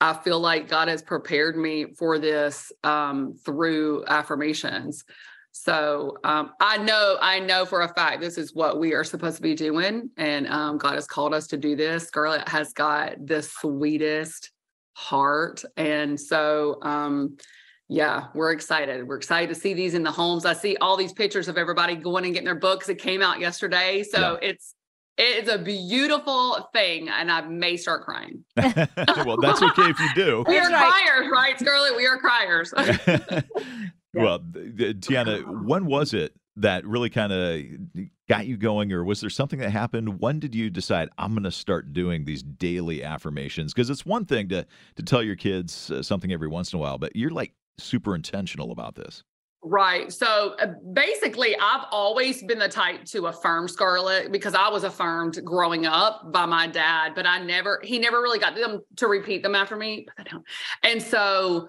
I 0.00 0.14
feel 0.14 0.40
like 0.40 0.68
God 0.68 0.88
has 0.88 1.02
prepared 1.02 1.56
me 1.56 1.86
for 1.98 2.18
this 2.18 2.72
um 2.84 3.34
through 3.44 4.04
affirmations. 4.08 5.04
So 5.52 6.16
um, 6.24 6.52
I 6.60 6.78
know, 6.78 7.18
I 7.20 7.38
know 7.38 7.66
for 7.66 7.82
a 7.82 7.88
fact 7.88 8.22
this 8.22 8.38
is 8.38 8.54
what 8.54 8.80
we 8.80 8.94
are 8.94 9.04
supposed 9.04 9.36
to 9.36 9.42
be 9.42 9.54
doing, 9.54 10.08
and 10.16 10.46
um, 10.48 10.78
God 10.78 10.94
has 10.94 11.06
called 11.06 11.34
us 11.34 11.46
to 11.48 11.58
do 11.58 11.76
this. 11.76 12.06
Scarlett 12.06 12.48
has 12.48 12.72
got 12.72 13.26
the 13.26 13.42
sweetest 13.42 14.50
heart, 14.94 15.62
and 15.76 16.18
so 16.18 16.78
um, 16.80 17.36
yeah, 17.92 18.28
we're 18.32 18.52
excited. 18.52 19.06
We're 19.06 19.16
excited 19.16 19.54
to 19.54 19.54
see 19.54 19.74
these 19.74 19.92
in 19.92 20.02
the 20.02 20.10
homes. 20.10 20.46
I 20.46 20.54
see 20.54 20.76
all 20.80 20.96
these 20.96 21.12
pictures 21.12 21.46
of 21.46 21.58
everybody 21.58 21.94
going 21.94 22.24
and 22.24 22.32
getting 22.32 22.46
their 22.46 22.54
books. 22.54 22.88
It 22.88 22.96
came 22.96 23.20
out 23.20 23.38
yesterday, 23.38 24.02
so 24.02 24.38
it's 24.40 24.74
it's 25.18 25.50
a 25.50 25.58
beautiful 25.58 26.70
thing, 26.72 27.10
and 27.10 27.30
I 27.30 27.42
may 27.42 27.76
start 27.76 28.04
crying. 28.04 28.44
well, 28.56 29.36
that's 29.36 29.62
okay 29.62 29.90
if 29.90 30.00
you 30.00 30.08
do. 30.14 30.44
We 30.48 30.58
are 30.58 30.68
criers, 30.70 31.28
right, 31.30 31.58
Scarlett? 31.58 31.94
We 31.94 32.06
are 32.06 32.16
criers. 32.16 32.72
well, 34.14 34.38
th- 34.38 34.76
th- 34.78 34.96
Tiana, 35.00 35.66
when 35.66 35.84
was 35.84 36.14
it 36.14 36.32
that 36.56 36.86
really 36.86 37.10
kind 37.10 37.32
of 37.32 37.62
got 38.26 38.46
you 38.46 38.56
going, 38.56 38.90
or 38.90 39.04
was 39.04 39.20
there 39.20 39.28
something 39.28 39.58
that 39.58 39.70
happened? 39.70 40.18
When 40.18 40.38
did 40.38 40.54
you 40.54 40.70
decide 40.70 41.10
I'm 41.18 41.32
going 41.32 41.44
to 41.44 41.50
start 41.50 41.92
doing 41.92 42.24
these 42.24 42.42
daily 42.42 43.04
affirmations? 43.04 43.74
Because 43.74 43.90
it's 43.90 44.06
one 44.06 44.24
thing 44.24 44.48
to 44.48 44.66
to 44.96 45.02
tell 45.02 45.22
your 45.22 45.36
kids 45.36 45.90
uh, 45.90 46.02
something 46.02 46.32
every 46.32 46.48
once 46.48 46.72
in 46.72 46.78
a 46.78 46.80
while, 46.80 46.96
but 46.96 47.14
you're 47.14 47.30
like 47.30 47.52
super 47.78 48.14
intentional 48.14 48.72
about 48.72 48.94
this? 48.94 49.22
Right. 49.64 50.12
So 50.12 50.56
uh, 50.58 50.72
basically, 50.92 51.54
I've 51.56 51.84
always 51.92 52.42
been 52.42 52.58
the 52.58 52.68
type 52.68 53.04
to 53.06 53.26
affirm 53.26 53.68
Scarlett 53.68 54.32
because 54.32 54.54
I 54.54 54.68
was 54.68 54.82
affirmed 54.82 55.38
growing 55.44 55.86
up 55.86 56.32
by 56.32 56.46
my 56.46 56.66
dad, 56.66 57.14
but 57.14 57.26
I 57.26 57.40
never, 57.44 57.80
he 57.84 58.00
never 58.00 58.20
really 58.20 58.40
got 58.40 58.56
them 58.56 58.80
to 58.96 59.06
repeat 59.06 59.44
them 59.44 59.54
after 59.54 59.76
me. 59.76 60.06
And 60.82 61.00
so 61.00 61.68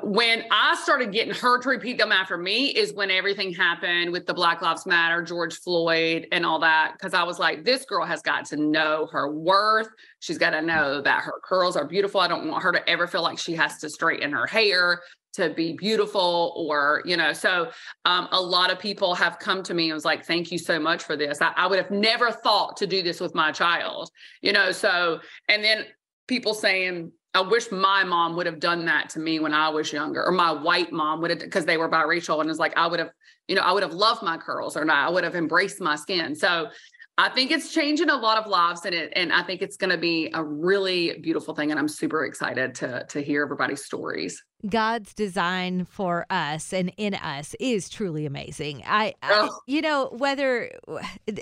when 0.00 0.44
I 0.50 0.74
started 0.82 1.12
getting 1.12 1.34
her 1.34 1.58
to 1.58 1.68
repeat 1.68 1.98
them 1.98 2.12
after 2.12 2.38
me 2.38 2.68
is 2.68 2.94
when 2.94 3.10
everything 3.10 3.52
happened 3.52 4.10
with 4.10 4.26
the 4.26 4.32
Black 4.32 4.62
Lives 4.62 4.86
Matter, 4.86 5.22
George 5.22 5.56
Floyd, 5.56 6.26
and 6.32 6.46
all 6.46 6.58
that. 6.60 6.94
Cause 6.98 7.12
I 7.12 7.22
was 7.24 7.38
like, 7.38 7.64
this 7.64 7.84
girl 7.84 8.06
has 8.06 8.22
got 8.22 8.46
to 8.46 8.56
know 8.56 9.06
her 9.12 9.30
worth. 9.30 9.88
She's 10.20 10.38
got 10.38 10.50
to 10.50 10.62
know 10.62 11.02
that 11.02 11.22
her 11.24 11.34
curls 11.44 11.76
are 11.76 11.84
beautiful. 11.84 12.20
I 12.20 12.28
don't 12.28 12.48
want 12.48 12.62
her 12.62 12.72
to 12.72 12.88
ever 12.88 13.06
feel 13.06 13.22
like 13.22 13.38
she 13.38 13.52
has 13.54 13.78
to 13.78 13.90
straighten 13.90 14.32
her 14.32 14.46
hair 14.46 15.02
to 15.34 15.50
be 15.50 15.72
beautiful 15.72 16.52
or 16.56 17.02
you 17.06 17.16
know 17.16 17.32
so 17.32 17.70
um, 18.04 18.28
a 18.32 18.40
lot 18.40 18.70
of 18.70 18.78
people 18.78 19.14
have 19.14 19.38
come 19.38 19.62
to 19.62 19.72
me 19.72 19.84
and 19.84 19.94
was 19.94 20.04
like 20.04 20.26
thank 20.26 20.52
you 20.52 20.58
so 20.58 20.78
much 20.78 21.02
for 21.02 21.16
this 21.16 21.40
I, 21.40 21.52
I 21.56 21.66
would 21.66 21.78
have 21.78 21.90
never 21.90 22.30
thought 22.30 22.76
to 22.76 22.86
do 22.86 23.02
this 23.02 23.18
with 23.18 23.34
my 23.34 23.50
child 23.50 24.10
you 24.42 24.52
know 24.52 24.72
so 24.72 25.20
and 25.48 25.64
then 25.64 25.86
people 26.28 26.52
saying 26.52 27.12
I 27.34 27.40
wish 27.40 27.70
my 27.72 28.04
mom 28.04 28.36
would 28.36 28.46
have 28.46 28.60
done 28.60 28.84
that 28.86 29.08
to 29.10 29.18
me 29.18 29.40
when 29.40 29.54
I 29.54 29.70
was 29.70 29.92
younger, 29.92 30.22
or 30.24 30.32
my 30.32 30.52
white 30.52 30.92
mom 30.92 31.20
would 31.22 31.30
have, 31.30 31.38
because 31.38 31.64
they 31.64 31.78
were 31.78 31.88
biracial, 31.88 32.40
and 32.40 32.50
it's 32.50 32.58
like 32.58 32.76
I 32.76 32.86
would 32.86 32.98
have, 33.00 33.10
you 33.48 33.54
know, 33.54 33.62
I 33.62 33.72
would 33.72 33.82
have 33.82 33.94
loved 33.94 34.22
my 34.22 34.36
curls, 34.36 34.76
or 34.76 34.84
not, 34.84 35.08
I 35.08 35.10
would 35.10 35.24
have 35.24 35.34
embraced 35.34 35.80
my 35.80 35.96
skin. 35.96 36.34
So 36.34 36.68
I 37.16 37.28
think 37.30 37.50
it's 37.50 37.72
changing 37.72 38.10
a 38.10 38.16
lot 38.16 38.36
of 38.36 38.46
lives, 38.46 38.84
and 38.84 38.94
it, 38.94 39.12
and 39.16 39.32
I 39.32 39.42
think 39.42 39.62
it's 39.62 39.78
going 39.78 39.90
to 39.90 39.98
be 39.98 40.30
a 40.34 40.42
really 40.42 41.18
beautiful 41.20 41.54
thing, 41.54 41.70
and 41.70 41.80
I'm 41.80 41.88
super 41.88 42.24
excited 42.26 42.74
to 42.76 43.06
to 43.08 43.22
hear 43.22 43.42
everybody's 43.42 43.84
stories. 43.84 44.42
God's 44.68 45.12
design 45.14 45.86
for 45.86 46.24
us 46.30 46.72
and 46.72 46.92
in 46.96 47.14
us 47.14 47.56
is 47.58 47.88
truly 47.88 48.26
amazing. 48.26 48.82
I, 48.86 49.14
I 49.22 49.48
Oh. 49.48 49.60
you 49.66 49.80
know, 49.82 50.08
whether 50.16 50.70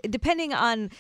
depending 0.09 0.54
on 0.54 0.90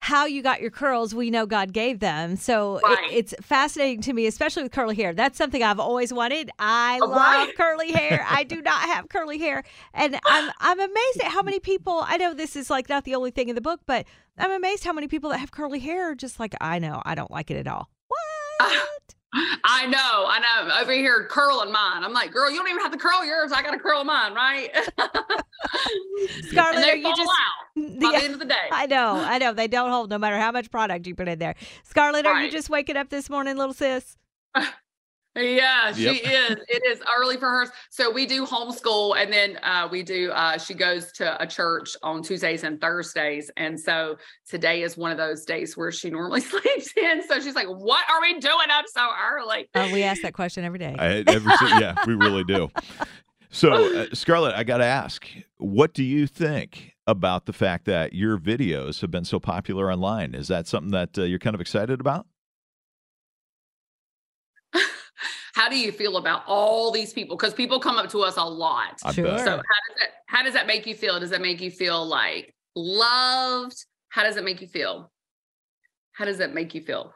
how 0.00 0.24
you 0.26 0.40
got 0.42 0.60
your 0.60 0.70
curls, 0.70 1.14
we 1.14 1.30
know 1.30 1.46
God 1.46 1.72
gave 1.72 1.98
them. 1.98 2.36
So 2.36 2.78
it- 2.84 2.98
it's 3.12 3.34
fascinating 3.42 4.02
to 4.02 4.12
me, 4.12 4.26
especially 4.26 4.62
with 4.62 4.70
curly 4.72 4.94
hair. 4.94 5.12
That's 5.12 5.36
something 5.36 5.62
I've 5.62 5.80
always 5.80 6.12
wanted. 6.12 6.50
I 6.60 7.00
Oh, 7.02 7.06
love 7.06 7.16
right. 7.48 7.56
curly 7.56 7.90
hair. 7.90 8.24
I 8.28 8.44
do 8.44 8.62
not 8.62 8.80
have 8.82 9.08
curly 9.08 9.38
hair, 9.38 9.64
and 9.92 10.16
I'm 10.24 10.50
I'm 10.60 10.78
amazed 10.78 11.20
at 11.22 11.32
how 11.32 11.42
many 11.42 11.58
people. 11.58 12.04
I 12.06 12.18
know 12.18 12.34
this 12.34 12.54
is 12.54 12.70
like 12.70 12.88
not 12.88 13.04
the 13.04 13.14
only 13.16 13.32
thing 13.32 13.48
in 13.48 13.54
the 13.56 13.60
book, 13.60 13.80
but 13.86 14.06
I'm 14.38 14.52
amazed 14.52 14.84
how 14.84 14.92
many 14.92 15.08
people 15.08 15.30
that 15.30 15.38
have 15.38 15.50
curly 15.50 15.80
hair 15.80 16.12
are 16.12 16.14
just 16.14 16.38
like 16.38 16.54
I 16.60 16.78
know 16.78 17.02
I 17.04 17.14
don't 17.16 17.30
like 17.30 17.50
it 17.50 17.56
at 17.56 17.66
all. 17.66 17.90
Uh, 18.60 18.64
what? 18.68 19.14
I 19.34 19.86
know, 19.86 19.98
I 20.28 20.38
know. 20.40 20.74
Over 20.80 20.92
here, 20.92 21.26
curling 21.28 21.70
mine. 21.72 22.04
I'm 22.04 22.12
like, 22.12 22.32
girl, 22.32 22.50
you 22.50 22.56
don't 22.58 22.68
even 22.68 22.80
have 22.80 22.92
to 22.92 22.98
curl 22.98 23.24
yours. 23.24 23.52
I 23.52 23.62
got 23.62 23.72
to 23.72 23.78
curl 23.78 24.02
mine, 24.04 24.32
right? 24.34 24.70
Scarlett, 26.48 26.84
are 26.88 26.96
you 26.96 27.14
just 27.16 27.30
out 27.30 27.76
by 28.00 28.10
Yeah. 28.12 28.18
the 28.18 28.24
end 28.24 28.34
of 28.34 28.38
the 28.40 28.46
day. 28.46 28.54
I 28.70 28.86
know, 28.86 29.16
I 29.16 29.38
know. 29.38 29.52
They 29.52 29.68
don't 29.68 29.90
hold 29.90 30.10
no 30.10 30.18
matter 30.18 30.38
how 30.38 30.52
much 30.52 30.70
product 30.70 31.06
you 31.06 31.14
put 31.14 31.28
in 31.28 31.38
there. 31.38 31.54
Scarlett, 31.84 32.24
are 32.26 32.42
you 32.42 32.50
just 32.50 32.70
waking 32.70 32.96
up 32.96 33.08
this 33.10 33.28
morning, 33.28 33.56
little 33.56 33.74
sis? 33.74 34.16
Yeah, 35.36 35.92
she 35.92 36.04
Yep. 36.04 36.14
is. 36.14 36.56
It 36.68 36.82
is 36.86 37.00
early 37.18 37.36
for 37.36 37.48
her. 37.48 37.72
So 37.90 38.10
we 38.10 38.26
do 38.26 38.46
homeschool 38.46 39.16
and 39.16 39.32
then 39.32 39.58
uh, 39.62 39.88
we 39.90 40.02
do, 40.02 40.30
uh, 40.32 40.58
she 40.58 40.74
goes 40.74 41.12
to 41.12 41.40
a 41.42 41.46
church 41.46 41.96
on 42.02 42.22
Tuesdays 42.22 42.64
and 42.64 42.80
Thursdays. 42.80 43.50
And 43.56 43.78
so 43.78 44.16
today 44.48 44.82
is 44.82 44.96
one 44.96 45.10
of 45.10 45.18
those 45.18 45.44
days 45.44 45.76
where 45.76 45.92
she 45.92 46.10
normally 46.10 46.40
sleeps 46.52 46.92
in. 46.96 47.22
So 47.28 47.40
she's 47.40 47.54
like, 47.54 47.68
what 47.68 48.04
are 48.10 48.20
we 48.20 48.38
doing 48.38 48.68
up 48.70 48.86
so 48.88 49.08
early? 49.30 49.68
Uh, 49.74 49.90
we 49.92 50.02
ask 50.02 50.22
that 50.22 50.32
question 50.32 50.64
every 50.64 50.78
day. 50.78 50.94
I, 50.98 51.24
every, 51.26 51.52
yeah, 51.80 51.94
we 52.06 52.14
really 52.14 52.44
do. 52.44 52.70
So, 53.50 53.72
uh, 54.00 54.06
Scarlett, 54.12 54.54
I 54.54 54.64
got 54.64 54.78
to 54.78 54.84
ask, 54.84 55.26
what 55.58 55.94
do 55.94 56.02
you 56.02 56.26
think 56.26 56.94
about 57.06 57.46
the 57.46 57.52
fact 57.52 57.84
that 57.84 58.12
your 58.12 58.38
videos 58.38 59.00
have 59.00 59.10
been 59.10 59.24
so 59.24 59.38
popular 59.38 59.92
online? 59.92 60.34
Is 60.34 60.48
that 60.48 60.66
something 60.66 60.92
that 60.92 61.16
uh, 61.18 61.22
you're 61.22 61.38
kind 61.38 61.54
of 61.54 61.60
excited 61.60 62.00
about? 62.00 62.26
How 65.56 65.70
do 65.70 65.78
you 65.78 65.90
feel 65.90 66.18
about 66.18 66.42
all 66.46 66.92
these 66.92 67.14
people? 67.14 67.34
Because 67.34 67.54
people 67.54 67.80
come 67.80 67.96
up 67.96 68.10
to 68.10 68.20
us 68.20 68.36
a 68.36 68.44
lot. 68.44 69.00
I 69.02 69.10
Sure. 69.10 69.24
bet. 69.24 69.38
So 69.40 69.50
how 69.52 69.56
does 69.56 69.96
that 70.00 70.08
how 70.26 70.42
does 70.42 70.52
that 70.52 70.66
make 70.66 70.86
you 70.86 70.94
feel? 70.94 71.18
Does 71.18 71.30
that 71.30 71.40
make 71.40 71.62
you 71.62 71.70
feel 71.70 72.04
like 72.04 72.54
loved? 72.74 73.86
How 74.10 74.22
does 74.22 74.36
it 74.36 74.44
make 74.44 74.60
you 74.60 74.68
feel? 74.68 75.10
How 76.12 76.26
does 76.26 76.36
that 76.38 76.52
make 76.52 76.74
you 76.74 76.82
feel? 76.82 77.14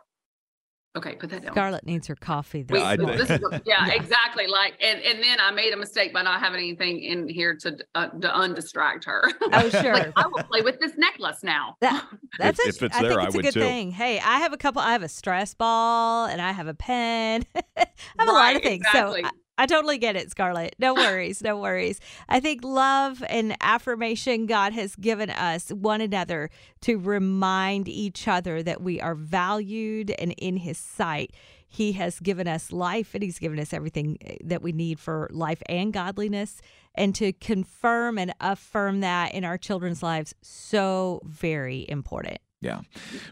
Okay, 0.96 1.14
put 1.14 1.30
that 1.30 1.42
down. 1.42 1.52
Scarlett 1.52 1.86
needs 1.86 2.08
her 2.08 2.16
coffee. 2.16 2.64
We- 2.68 2.78
This 2.78 2.82
I- 2.82 2.96
this 2.96 3.30
is 3.30 3.40
a- 3.52 3.62
yeah, 3.64 3.86
Yeah. 3.86 3.92
exactly. 3.92 4.48
Like, 4.48 4.74
and 4.82 5.00
and 5.02 5.22
then 5.22 5.38
I 5.40 5.52
made 5.52 5.72
a 5.72 5.76
mistake 5.76 6.12
by 6.12 6.22
not 6.22 6.40
having 6.40 6.58
anything 6.58 7.00
in 7.04 7.28
here 7.28 7.54
to 7.60 7.78
uh, 7.94 8.08
to 8.08 8.28
undistract 8.28 9.04
her. 9.04 9.22
Oh, 9.52 9.68
sure. 9.82 9.94
like, 9.94 10.12
I 10.16 10.26
will 10.26 10.42
play 10.42 10.62
with 10.62 10.80
this 10.80 10.96
necklace 10.96 11.44
now. 11.44 11.76
That, 11.80 12.04
that's 12.38 12.58
If- 12.58 12.66
a- 12.66 12.68
if 12.70 12.82
it's 12.82 12.96
I 12.96 13.02
there, 13.02 13.10
think 13.14 13.26
it's 13.28 13.36
a 13.36 13.42
good 13.42 13.54
too. 13.54 13.60
thing. 13.60 13.90
Hey, 13.92 14.18
I 14.18 14.40
have 14.40 14.52
a 14.52 14.56
couple. 14.56 14.82
I 14.82 14.90
have 14.92 15.04
a 15.04 15.08
stress 15.08 15.54
ball 15.54 16.26
and 16.26 16.42
I 16.42 16.50
have 16.50 16.66
a 16.66 16.74
pen. 16.74 17.44
I 17.56 17.86
have 18.18 18.28
a 18.28 18.32
lot 18.32 18.56
of 18.56 18.62
things. 18.62 18.84
exactly. 18.84 19.22
So 19.22 19.28
I, 19.60 19.64
I 19.64 19.66
totally 19.66 19.98
get 19.98 20.16
it, 20.16 20.30
Scarlett. 20.30 20.74
No 20.78 20.94
worries, 20.94 21.42
no 21.42 21.58
worries. 21.58 22.00
I 22.28 22.40
think 22.40 22.64
love 22.64 23.22
and 23.28 23.56
affirmation 23.60 24.46
God 24.46 24.72
has 24.72 24.96
given 24.96 25.30
us 25.30 25.70
one 25.70 26.00
another 26.00 26.50
to 26.82 26.98
remind 26.98 27.88
each 27.88 28.26
other 28.26 28.62
that 28.62 28.82
we 28.82 29.00
are 29.00 29.14
valued 29.14 30.12
and 30.18 30.32
in 30.32 30.56
His 30.56 30.78
sight. 30.78 31.32
He 31.66 31.92
has 31.92 32.18
given 32.18 32.48
us 32.48 32.72
life 32.72 33.14
and 33.14 33.22
He's 33.22 33.38
given 33.38 33.60
us 33.60 33.72
everything 33.72 34.18
eh, 34.22 34.36
that 34.44 34.62
we 34.62 34.72
need 34.72 34.98
for 34.98 35.28
life 35.32 35.62
and 35.68 35.92
godliness. 35.92 36.60
And 36.94 37.14
to 37.14 37.32
confirm 37.32 38.18
and 38.18 38.34
affirm 38.40 39.00
that 39.00 39.32
in 39.32 39.44
our 39.44 39.56
children's 39.56 40.02
lives, 40.02 40.34
so 40.42 41.20
very 41.24 41.86
important. 41.88 42.38
Yeah. 42.60 42.80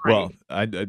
Well, 0.04 0.30
I, 0.49 0.62
I 0.62 0.87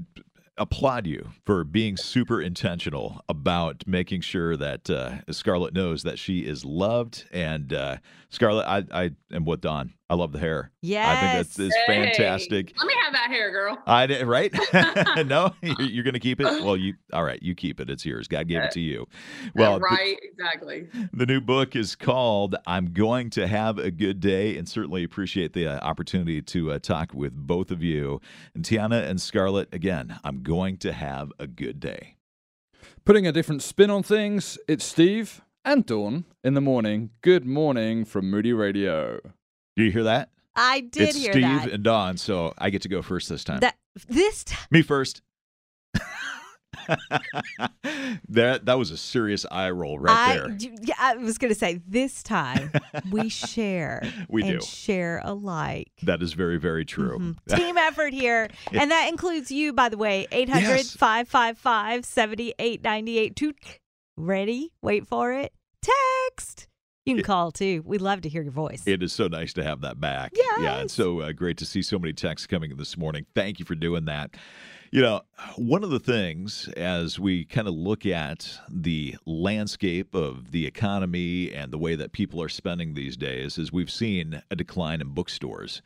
applaud 0.60 1.08
you 1.08 1.30
for 1.46 1.64
being 1.64 1.98
super 1.98 2.42
intentional 2.42 3.24
about 3.28 3.84
making 3.88 4.22
sure 4.22 4.56
that 4.58 4.90
uh, 4.90 5.20
Scarlett 5.32 5.74
knows 5.74 6.04
that 6.04 6.20
she 6.20 6.46
is 6.46 6.66
loved. 6.66 7.26
And 7.32 7.74
uh, 7.74 7.98
Scarlett, 8.30 8.68
I, 8.68 8.84
I 8.92 9.12
am 9.32 9.46
with 9.46 9.62
Dawn. 9.62 9.94
I 10.12 10.16
love 10.16 10.32
the 10.32 10.40
hair. 10.40 10.72
Yeah, 10.82 11.08
I 11.08 11.20
think 11.20 11.34
that's 11.34 11.60
is 11.60 11.76
Hey, 11.86 12.04
fantastic. 12.04 12.74
Let 12.78 12.88
me 12.88 12.96
have 13.04 13.14
that 13.14 13.30
hair, 13.30 13.52
girl. 13.52 13.78
I 13.86 14.08
did, 14.08 14.26
right? 14.26 14.52
no, 15.28 15.54
you're, 15.62 15.82
you're 15.82 16.04
going 16.04 16.16
to 16.16 16.20
keep 16.20 16.40
it. 16.40 16.64
Well, 16.64 16.76
you 16.76 16.96
all 17.14 17.24
right? 17.24 17.42
You 17.44 17.54
keep 17.54 17.80
it. 17.80 17.92
It's 17.92 18.06
yours. 18.06 18.28
God 18.28 18.48
gave 18.48 18.64
it 18.64 18.72
to 18.72 18.80
you. 18.80 19.08
Well, 19.54 19.80
th- 19.80 19.84
right, 19.84 20.18
exactly. 20.24 20.88
the 21.14 21.28
new 21.28 21.40
book 21.40 21.76
is 21.76 21.96
called 21.96 22.56
"I'm 22.66 22.92
Going 22.92 23.30
to 23.32 23.48
Have 23.48 23.78
a 23.78 23.92
Good 23.92 24.20
Day," 24.20 24.58
and 24.58 24.68
certainly 24.68 25.04
appreciate 25.04 25.54
the 25.54 25.68
uh, 25.68 25.80
opportunity 25.80 26.42
to 26.42 26.72
uh, 26.72 26.80
talk 26.80 27.14
with 27.14 27.36
both 27.36 27.70
of 27.70 27.84
you. 27.84 28.20
And 28.56 28.66
Tiana 28.66 29.08
and 29.08 29.22
Scarlett, 29.22 29.74
again, 29.74 30.20
I'm 30.24 30.42
going 30.42 30.78
to 30.78 30.92
have 30.92 31.32
a 31.38 31.46
good 31.46 31.80
day. 31.80 32.16
Putting 33.06 33.28
a 33.28 33.32
different 33.32 33.62
spin 33.62 33.92
on 33.92 34.02
things, 34.02 34.58
it's 34.68 34.86
Steve 34.86 35.42
and 35.64 35.86
Dawn 35.86 36.26
in 36.44 36.56
the 36.56 36.62
morning. 36.62 37.12
Good 37.22 37.46
morning 37.46 38.06
from 38.06 38.30
Moody 38.30 38.54
Radio. 38.54 39.20
Do 39.80 39.86
you 39.86 39.92
hear 39.92 40.04
that? 40.04 40.30
I 40.58 40.82
did 40.82 41.10
it's 41.10 41.18
hear 41.18 41.32
Steve 41.32 41.44
that. 41.44 41.72
and 41.72 41.84
Dawn, 41.86 42.18
so 42.18 42.54
I 42.58 42.70
get 42.70 42.82
to 42.82 42.90
go 42.90 43.02
first 43.02 43.30
this 43.30 43.46
time. 43.46 43.62
That 43.62 43.76
this 44.10 44.44
time. 44.44 44.68
Me 44.72 44.82
first. 44.82 45.22
that 48.28 48.66
that 48.66 48.78
was 48.78 48.92
a 48.92 48.98
serious 48.98 49.46
eye 49.50 49.70
roll 49.70 49.98
right 49.98 50.32
I, 50.32 50.34
there. 50.38 50.58
yeah, 50.82 50.96
I 51.00 51.16
was 51.16 51.38
going 51.38 51.54
to 51.54 51.58
say 51.58 51.80
this 51.88 52.24
time 52.24 52.72
we 53.10 53.30
share. 53.30 54.04
We 54.30 54.44
and 54.44 54.60
do. 54.60 54.66
share 54.66 55.22
alike. 55.24 55.92
That 56.04 56.22
is 56.22 56.34
very 56.34 56.58
very 56.60 56.84
true. 56.86 57.18
Mhm. 57.20 57.38
Team 57.56 57.78
effort 57.78 58.14
here. 58.14 58.50
And 58.74 58.92
that 58.92 59.08
includes 59.10 59.52
you, 59.52 59.72
by 59.74 59.88
the 59.90 59.98
way. 59.98 60.28
800 60.32 60.62
Yes. 60.62 60.96
555 60.96 62.04
7898. 62.06 63.36
To 63.38 63.54
Ready? 64.18 64.72
Wait 64.82 65.08
for 65.08 65.32
it. 65.32 65.54
Text. 65.82 66.68
You 67.10 67.16
can 67.18 67.24
call 67.26 67.52
too. 67.52 67.84
We 67.86 67.98
love 67.98 68.22
to 68.22 68.30
hear 68.30 68.42
your 68.42 68.52
voice. 68.52 68.84
It 68.86 69.04
is 69.04 69.12
so 69.14 69.28
nice 69.28 69.54
to 69.54 69.64
have 69.64 69.82
that 69.82 70.00
back. 70.00 70.32
Yeah, 70.36 70.44
Yes. 70.64 70.84
it's 70.86 70.94
so 70.94 71.22
uh, 71.22 71.32
great 71.32 71.58
to 71.58 71.66
see 71.66 71.82
so 71.82 72.00
many 72.00 72.14
texts 72.14 72.48
coming 72.48 72.76
this 72.78 72.98
morning. 72.98 73.26
Thank 73.36 73.60
you 73.60 73.66
for 73.66 73.76
doing 73.76 74.06
that. 74.06 74.32
You 74.92 75.02
know, 75.02 75.22
one 75.56 75.84
of 75.84 75.92
the 75.92 76.00
things 76.00 76.68
as 76.76 77.20
we 77.20 77.46
kind 77.46 77.68
of 77.68 77.76
look 77.76 78.08
at 78.08 78.60
the 78.72 79.16
landscape 79.28 80.16
of 80.16 80.50
the 80.52 80.66
economy 80.66 81.54
and 81.54 81.72
the 81.72 81.78
way 81.78 81.94
that 81.96 82.12
people 82.12 82.42
are 82.42 82.50
spending 82.50 82.94
these 82.96 83.16
days 83.16 83.58
is 83.60 83.72
we've 83.72 83.92
seen 83.92 84.42
a 84.50 84.56
decline 84.56 85.00
in 85.02 85.10
bookstores. 85.10 85.84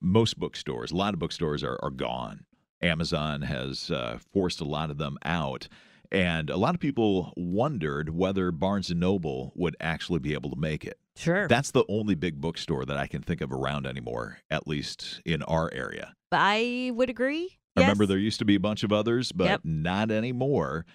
Most 0.00 0.38
bookstores, 0.38 0.92
a 0.92 0.96
lot 0.96 1.12
of 1.14 1.18
bookstores 1.18 1.64
are, 1.64 1.78
are 1.82 1.90
gone. 1.90 2.44
Amazon 2.82 3.42
has 3.42 3.90
uh, 3.90 4.18
forced 4.32 4.60
a 4.60 4.64
lot 4.64 4.90
of 4.90 4.98
them 4.98 5.18
out. 5.24 5.66
And 6.12 6.50
a 6.50 6.56
lot 6.56 6.74
of 6.74 6.80
people 6.80 7.32
wondered 7.36 8.10
whether 8.10 8.50
Barnes 8.52 8.90
and 8.90 9.00
Noble 9.00 9.52
would 9.56 9.76
actually 9.80 10.18
be 10.20 10.32
able 10.34 10.50
to 10.50 10.56
make 10.56 10.84
it. 10.84 10.98
sure. 11.16 11.48
That's 11.48 11.70
the 11.70 11.84
only 11.88 12.14
big 12.14 12.40
bookstore 12.40 12.84
that 12.84 12.96
I 12.96 13.06
can 13.06 13.22
think 13.22 13.40
of 13.40 13.52
around 13.52 13.86
anymore, 13.86 14.38
at 14.50 14.66
least 14.68 15.20
in 15.24 15.42
our 15.44 15.70
area. 15.72 16.14
I 16.32 16.90
would 16.94 17.08
agree. 17.10 17.58
I 17.76 17.80
remember 17.80 18.06
there 18.06 18.18
used 18.18 18.38
to 18.38 18.44
be 18.44 18.54
a 18.54 18.60
bunch 18.60 18.82
of 18.82 18.92
others, 18.92 19.32
but 19.32 19.44
Yep. 19.46 19.60
not 19.64 20.10
anymore. 20.10 20.86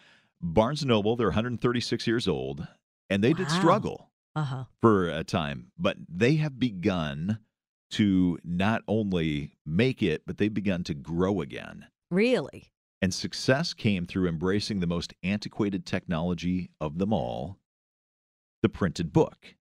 Barnes 0.41 0.83
& 0.85 0.85
Noble, 0.85 1.15
they're 1.15 1.27
136 1.27 2.07
years 2.07 2.27
old, 2.27 2.67
and 3.09 3.23
they 3.23 3.33
did 3.33 3.49
struggle 3.51 4.09
Uh 4.35 4.43
huh. 4.43 4.63
for 4.81 5.07
a 5.09 5.23
time, 5.23 5.71
but 5.77 5.97
they 6.09 6.35
have 6.37 6.59
begun 6.59 7.39
to 7.91 8.39
not 8.43 8.81
only 8.87 9.53
make 9.65 10.01
it, 10.01 10.23
but 10.25 10.37
they've 10.37 10.53
begun 10.53 10.83
to 10.85 10.93
grow 10.93 11.41
again. 11.41 11.85
Really? 12.09 12.71
And 13.01 13.13
success 13.13 13.73
came 13.73 14.05
through 14.05 14.27
embracing 14.27 14.79
the 14.79 14.87
most 14.87 15.13
antiquated 15.23 15.85
technology 15.85 16.69
of 16.79 16.97
them 16.99 17.11
all 17.11 17.57
the 18.61 18.69
printed 18.69 19.11
book. 19.11 19.55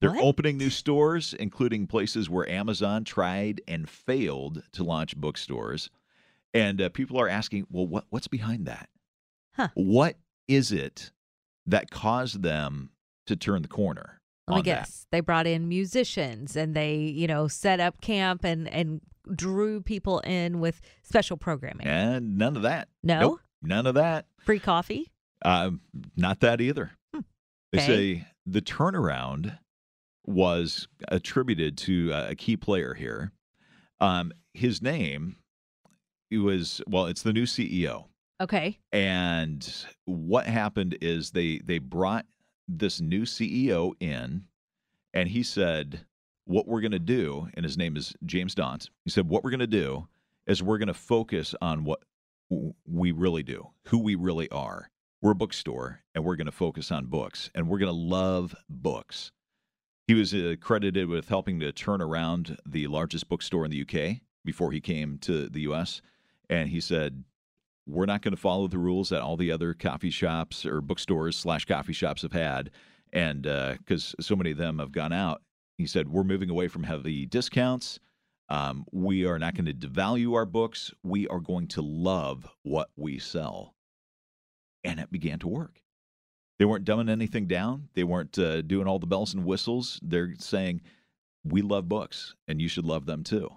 They're 0.00 0.10
What? 0.10 0.22
opening 0.22 0.58
new 0.58 0.70
stores, 0.70 1.34
including 1.34 1.86
places 1.86 2.28
where 2.28 2.48
Amazon 2.48 3.04
tried 3.04 3.62
and 3.66 3.88
failed 3.88 4.62
to 4.72 4.84
launch 4.84 5.16
bookstores. 5.16 5.88
And 6.54 6.80
uh, 6.80 6.88
people 6.90 7.18
are 7.18 7.28
asking, 7.28 7.66
well, 7.70 7.86
what, 7.86 8.04
what's 8.10 8.28
behind 8.28 8.66
that? 8.66 8.88
Huh. 9.54 9.68
What 9.74 10.16
is 10.46 10.72
it 10.72 11.10
that 11.66 11.90
caused 11.90 12.42
them 12.42 12.90
to 13.26 13.34
turn 13.34 13.62
the 13.62 13.68
corner? 13.68 14.17
Let 14.48 14.64
me 14.64 14.70
on 14.72 14.76
that? 14.76 14.90
They 15.12 15.20
brought 15.20 15.46
in 15.46 15.68
musicians 15.68 16.56
and 16.56 16.74
they, 16.74 16.96
you 16.96 17.26
know, 17.26 17.48
set 17.48 17.80
up 17.80 18.00
camp 18.00 18.44
and 18.44 18.68
and 18.68 19.00
drew 19.34 19.82
people 19.82 20.20
in 20.20 20.58
with 20.60 20.80
special 21.02 21.36
programming. 21.36 21.86
And 21.86 22.38
none 22.38 22.56
of 22.56 22.62
that. 22.62 22.88
No? 23.02 23.20
Nope, 23.20 23.40
none 23.62 23.86
of 23.86 23.94
that. 23.94 24.26
Free 24.40 24.58
coffee? 24.58 25.10
Um, 25.44 25.80
not 26.16 26.40
that 26.40 26.60
either. 26.60 26.92
Hmm. 27.14 27.20
They 27.72 27.78
Okay. 27.78 27.86
say 27.86 28.26
the 28.46 28.62
turnaround 28.62 29.58
was 30.26 30.88
attributed 31.08 31.76
to 31.78 32.12
uh, 32.12 32.26
a 32.30 32.34
key 32.34 32.56
player 32.56 32.94
here. 32.94 33.32
Um, 34.00 34.32
his 34.54 34.80
name 34.82 35.36
he 36.30 36.36
was 36.38 36.80
well, 36.86 37.06
it's 37.06 37.22
the 37.22 37.32
new 37.32 37.44
CEO. 37.44 38.04
Okay. 38.40 38.78
And 38.92 39.68
what 40.04 40.46
happened 40.46 40.96
is 41.00 41.30
they 41.32 41.58
they 41.64 41.78
brought 41.78 42.26
this 42.68 43.00
new 43.00 43.22
CEO 43.22 43.92
in, 44.00 44.44
and 45.14 45.28
he 45.28 45.42
said, 45.42 46.06
"What 46.44 46.68
we're 46.68 46.80
going 46.80 46.92
to 46.92 46.98
do," 46.98 47.48
and 47.54 47.64
his 47.64 47.78
name 47.78 47.96
is 47.96 48.14
James 48.24 48.54
Daunt. 48.54 48.90
He 49.04 49.10
said, 49.10 49.28
"What 49.28 49.42
we're 49.42 49.50
going 49.50 49.60
to 49.60 49.66
do 49.66 50.08
is 50.46 50.62
we're 50.62 50.78
going 50.78 50.88
to 50.88 50.94
focus 50.94 51.54
on 51.60 51.84
what 51.84 52.00
we 52.86 53.12
really 53.12 53.42
do, 53.42 53.70
who 53.86 53.98
we 53.98 54.14
really 54.14 54.48
are. 54.50 54.90
We're 55.20 55.32
a 55.32 55.34
bookstore, 55.34 56.02
and 56.14 56.24
we're 56.24 56.36
going 56.36 56.46
to 56.46 56.52
focus 56.52 56.92
on 56.92 57.06
books, 57.06 57.50
and 57.54 57.68
we're 57.68 57.78
going 57.78 57.92
to 57.92 58.00
love 58.16 58.54
books." 58.68 59.32
He 60.06 60.14
was 60.14 60.32
uh, 60.32 60.54
credited 60.58 61.06
with 61.08 61.28
helping 61.28 61.60
to 61.60 61.70
turn 61.70 62.00
around 62.00 62.56
the 62.64 62.86
largest 62.86 63.28
bookstore 63.28 63.66
in 63.66 63.70
the 63.70 63.82
UK 63.82 64.22
before 64.42 64.72
he 64.72 64.80
came 64.80 65.18
to 65.18 65.50
the 65.50 65.60
US. 65.60 66.00
And 66.48 66.70
he 66.70 66.80
said, 66.80 67.24
we're 67.88 68.06
not 68.06 68.22
going 68.22 68.34
to 68.34 68.40
follow 68.40 68.68
the 68.68 68.78
rules 68.78 69.08
that 69.08 69.22
all 69.22 69.36
the 69.36 69.50
other 69.50 69.74
coffee 69.74 70.10
shops 70.10 70.66
or 70.66 70.80
bookstores 70.80 71.36
slash 71.36 71.64
coffee 71.64 71.92
shops 71.92 72.22
have 72.22 72.32
had. 72.32 72.70
And 73.12 73.42
because 73.42 74.14
so 74.20 74.36
many 74.36 74.50
of 74.50 74.58
them 74.58 74.78
have 74.78 74.92
gone 74.92 75.12
out, 75.12 75.42
he 75.78 75.86
said, 75.86 76.08
we're 76.08 76.24
moving 76.24 76.50
away 76.50 76.68
from 76.68 76.82
heavy 76.82 77.24
discounts. 77.24 77.98
Um, 78.50 78.84
we 78.92 79.24
are 79.24 79.38
not 79.38 79.54
going 79.54 79.66
to 79.66 79.72
devalue 79.72 80.34
our 80.34 80.46
books. 80.46 80.92
We 81.02 81.26
are 81.28 81.40
going 81.40 81.68
to 81.68 81.82
love 81.82 82.46
what 82.62 82.90
we 82.96 83.18
sell. 83.18 83.74
And 84.84 85.00
it 85.00 85.10
began 85.10 85.38
to 85.40 85.48
work. 85.48 85.82
They 86.58 86.64
weren't 86.64 86.84
dumbing 86.84 87.10
anything 87.10 87.46
down. 87.46 87.88
They 87.94 88.04
weren't 88.04 88.38
uh, 88.38 88.62
doing 88.62 88.86
all 88.86 88.98
the 88.98 89.06
bells 89.06 89.34
and 89.34 89.44
whistles. 89.44 90.00
They're 90.02 90.34
saying, 90.38 90.80
we 91.44 91.62
love 91.62 91.88
books 91.88 92.34
and 92.48 92.60
you 92.60 92.68
should 92.68 92.84
love 92.84 93.06
them 93.06 93.22
too. 93.22 93.48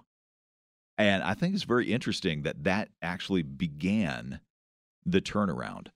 And 1.02 1.24
I 1.24 1.34
think 1.34 1.52
it's 1.52 1.64
very 1.64 1.92
interesting 1.92 2.42
that 2.42 2.62
that 2.62 2.88
actually 3.02 3.42
began 3.42 4.38
the 5.04 5.20
turnaround. 5.20 5.88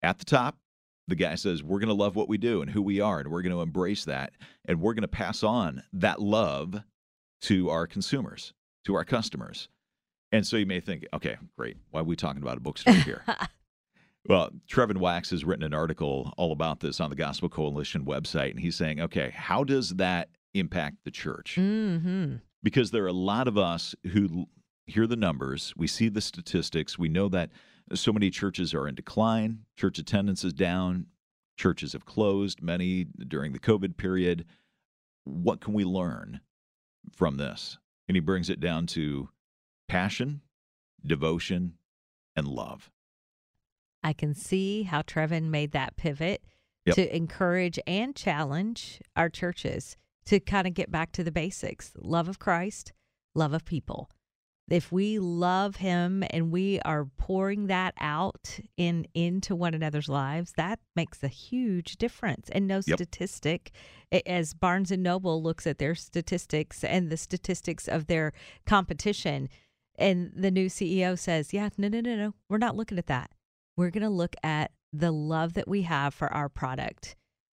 At 0.00 0.20
the 0.20 0.24
top, 0.24 0.58
the 1.08 1.16
guy 1.16 1.34
says, 1.34 1.60
We're 1.60 1.80
going 1.80 1.88
to 1.88 1.94
love 1.94 2.14
what 2.14 2.28
we 2.28 2.38
do 2.38 2.62
and 2.62 2.70
who 2.70 2.82
we 2.82 3.00
are, 3.00 3.18
and 3.18 3.32
we're 3.32 3.42
going 3.42 3.54
to 3.54 3.62
embrace 3.62 4.04
that. 4.04 4.34
And 4.64 4.80
we're 4.80 4.94
going 4.94 5.02
to 5.02 5.08
pass 5.08 5.42
on 5.42 5.82
that 5.92 6.22
love 6.22 6.84
to 7.42 7.68
our 7.68 7.88
consumers, 7.88 8.52
to 8.84 8.94
our 8.94 9.04
customers. 9.04 9.68
And 10.30 10.46
so 10.46 10.56
you 10.56 10.66
may 10.66 10.78
think, 10.78 11.04
okay, 11.12 11.36
great. 11.58 11.78
Why 11.90 12.02
are 12.02 12.04
we 12.04 12.14
talking 12.14 12.42
about 12.42 12.58
a 12.58 12.60
bookstore 12.60 12.94
here? 12.94 13.24
Well, 14.28 14.50
Trevin 14.70 14.98
Wax 14.98 15.30
has 15.30 15.44
written 15.44 15.64
an 15.64 15.74
article 15.74 16.32
all 16.36 16.52
about 16.52 16.78
this 16.78 17.00
on 17.00 17.10
the 17.10 17.16
Gospel 17.16 17.48
Coalition 17.48 18.04
website, 18.04 18.52
and 18.52 18.60
he's 18.60 18.76
saying, 18.76 19.00
okay, 19.00 19.30
how 19.34 19.64
does 19.64 19.96
that 19.96 20.28
impact 20.54 20.98
the 21.02 21.10
church? 21.10 21.56
Mm-hmm. 21.58 22.36
Because 22.62 22.90
there 22.90 23.04
are 23.04 23.08
a 23.08 23.12
lot 23.12 23.48
of 23.48 23.58
us 23.58 23.94
who 24.12 24.46
hear 24.86 25.06
the 25.06 25.16
numbers, 25.16 25.72
we 25.76 25.86
see 25.86 26.08
the 26.08 26.20
statistics, 26.20 26.98
we 26.98 27.08
know 27.08 27.28
that 27.28 27.50
so 27.94 28.12
many 28.12 28.30
churches 28.30 28.74
are 28.74 28.88
in 28.88 28.94
decline, 28.94 29.60
church 29.76 29.98
attendance 29.98 30.44
is 30.44 30.52
down, 30.52 31.06
churches 31.56 31.92
have 31.92 32.04
closed, 32.04 32.62
many 32.62 33.04
during 33.04 33.52
the 33.52 33.58
COVID 33.58 33.96
period. 33.96 34.44
What 35.24 35.60
can 35.60 35.72
we 35.74 35.84
learn 35.84 36.40
from 37.14 37.36
this? 37.36 37.78
And 38.08 38.16
he 38.16 38.20
brings 38.20 38.50
it 38.50 38.60
down 38.60 38.86
to 38.88 39.28
passion, 39.88 40.40
devotion, 41.04 41.74
and 42.34 42.46
love. 42.48 42.90
I 44.02 44.12
can 44.12 44.34
see 44.34 44.82
how 44.84 45.02
Trevin 45.02 45.44
made 45.44 45.72
that 45.72 45.96
pivot 45.96 46.42
Yep. 46.84 46.96
to 46.96 47.16
encourage 47.16 47.78
and 47.86 48.16
challenge 48.16 49.00
our 49.14 49.28
churches 49.28 49.96
to 50.26 50.40
kind 50.40 50.66
of 50.66 50.74
get 50.74 50.90
back 50.90 51.12
to 51.12 51.24
the 51.24 51.32
basics 51.32 51.92
love 51.96 52.28
of 52.28 52.38
Christ, 52.38 52.92
love 53.34 53.52
of 53.52 53.64
people. 53.64 54.10
If 54.70 54.92
we 54.92 55.18
love 55.18 55.76
him 55.76 56.22
and 56.30 56.50
we 56.52 56.80
are 56.80 57.06
pouring 57.18 57.66
that 57.66 57.94
out 57.98 58.60
in 58.76 59.06
into 59.12 59.56
one 59.56 59.74
another's 59.74 60.08
lives, 60.08 60.52
that 60.56 60.78
makes 60.94 61.22
a 61.22 61.28
huge 61.28 61.96
difference. 61.96 62.48
And 62.50 62.66
no 62.68 62.76
Yep. 62.86 62.96
statistic, 62.98 63.72
as 64.24 64.54
Barnes 64.54 64.90
and 64.90 65.02
Noble 65.02 65.42
looks 65.42 65.66
at 65.66 65.78
their 65.78 65.94
statistics 65.96 66.84
and 66.84 67.10
the 67.10 67.16
statistics 67.16 67.88
of 67.88 68.06
their 68.06 68.32
competition, 68.64 69.48
and 69.96 70.32
the 70.34 70.50
new 70.50 70.68
CEO 70.68 71.16
says, 71.16 71.52
"Yeah, 71.52 71.68
no, 71.76 71.88
no, 71.88 72.00
no, 72.00 72.16
no, 72.16 72.34
we're 72.48 72.58
not 72.58 72.76
looking 72.76 72.98
at 72.98 73.06
that. 73.06 73.32
We're 73.76 73.90
going 73.90 74.02
to 74.04 74.08
look 74.10 74.36
at 74.42 74.72
the 74.92 75.10
love 75.10 75.54
that 75.54 75.68
we 75.68 75.82
have 75.82 76.14
for 76.14 76.32
our 76.32 76.48
product. 76.48 77.16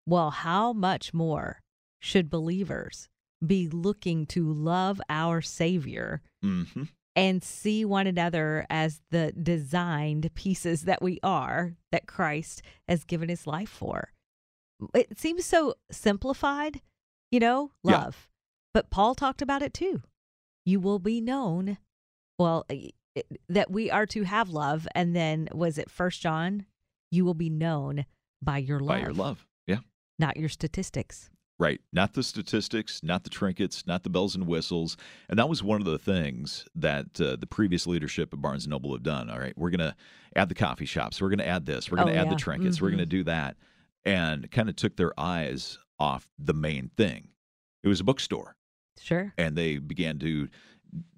Well, 0.07 0.31
how 0.31 0.73
much 0.73 1.13
more 1.13 1.62
should 2.03 2.29
believers 2.29 3.09
be 3.45 3.69
looking 3.69 4.27
to 4.27 4.53
love 4.53 5.01
our 5.09 5.41
Savior 5.41 6.21
Mm-hmm. 6.45 6.85
and 7.15 7.43
see 7.43 7.85
one 7.85 8.07
another 8.07 8.67
as 8.69 9.01
the 9.11 9.33
designed 9.33 10.29
pieces 10.35 10.83
that 10.83 11.01
we 11.03 11.21
are 11.23 11.77
that 11.93 12.07
Christ 12.07 12.63
has 12.89 13.05
given 13.05 13.29
his 13.29 13.47
life 13.47 13.69
for? 13.71 14.13
It 14.95 15.19
seems 15.19 15.45
so 15.45 15.75
simplified, 15.91 16.81
you 17.31 17.39
know, 17.39 17.71
Yeah. 17.85 17.99
love. 18.03 18.29
But 18.75 18.91
Paul 18.91 19.15
talked 19.15 19.43
about 19.43 19.63
it 19.63 19.73
too. 19.75 20.03
You 20.65 20.81
will 20.81 20.99
be 20.99 21.21
known, 21.21 21.79
well, 22.39 22.65
i- 22.71 22.91
i- 23.17 23.23
that 23.49 23.71
we 23.71 23.91
are 23.91 24.07
to 24.07 24.23
have 24.25 24.49
love. 24.49 24.89
And 24.95 25.15
then 25.15 25.49
was 25.53 25.79
it 25.79 25.91
First 25.91 26.21
John? 26.23 26.67
You 27.11 27.25
will 27.25 27.35
be 27.35 27.51
known 27.51 28.07
by 28.41 28.59
your 28.59 28.81
love, 28.81 28.89
By 28.89 29.01
your 29.01 29.13
love. 29.15 29.47
Yeah. 29.67 29.81
not 30.19 30.37
your 30.37 30.49
statistics. 30.49 31.31
Right. 31.63 31.81
Not 31.93 32.15
the 32.15 32.25
statistics, 32.25 33.03
not 33.05 33.23
the 33.23 33.31
trinkets, 33.31 33.87
not 33.87 34.03
the 34.03 34.11
bells 34.11 34.35
and 34.35 34.49
whistles. 34.49 34.97
And 35.29 35.39
that 35.39 35.49
was 35.49 35.63
one 35.63 35.81
of 35.81 35.87
the 35.87 35.99
things 35.99 36.65
that 36.75 37.21
uh, 37.21 37.37
the 37.37 37.47
previous 37.47 37.87
leadership 37.87 38.33
of 38.33 38.43
Barnes 38.43 38.67
& 38.67 38.69
Noble 38.69 38.93
have 38.93 39.05
done. 39.05 39.31
All 39.31 39.39
right, 39.39 39.57
we're 39.57 39.71
going 39.71 39.79
to 39.79 39.95
add 40.35 40.49
the 40.49 40.57
coffee 40.57 40.87
shops. 40.87 41.21
We're 41.23 41.29
going 41.29 41.39
to 41.39 41.47
add 41.47 41.65
this. 41.65 41.89
We're 41.89 41.99
going 41.99 42.09
to 42.09 42.15
Oh, 42.15 42.21
add 42.21 42.27
yeah. 42.27 42.31
the 42.35 42.41
trinkets. 42.41 42.83
We're 42.83 42.89
going 42.91 42.99
to 42.99 43.07
do 43.07 43.23
that. 43.25 43.57
And 44.05 44.51
kind 44.51 44.69
of 44.69 44.75
took 44.75 44.97
their 44.97 45.13
eyes 45.19 45.79
off 46.01 46.29
the 46.37 46.55
main 46.55 46.91
thing. 46.97 47.29
It 47.85 47.89
was 47.89 48.01
a 48.01 48.05
bookstore. 48.05 48.57
Sure. 49.01 49.33
And 49.39 49.55
they 49.57 49.79
began 49.79 50.19
to 50.19 50.49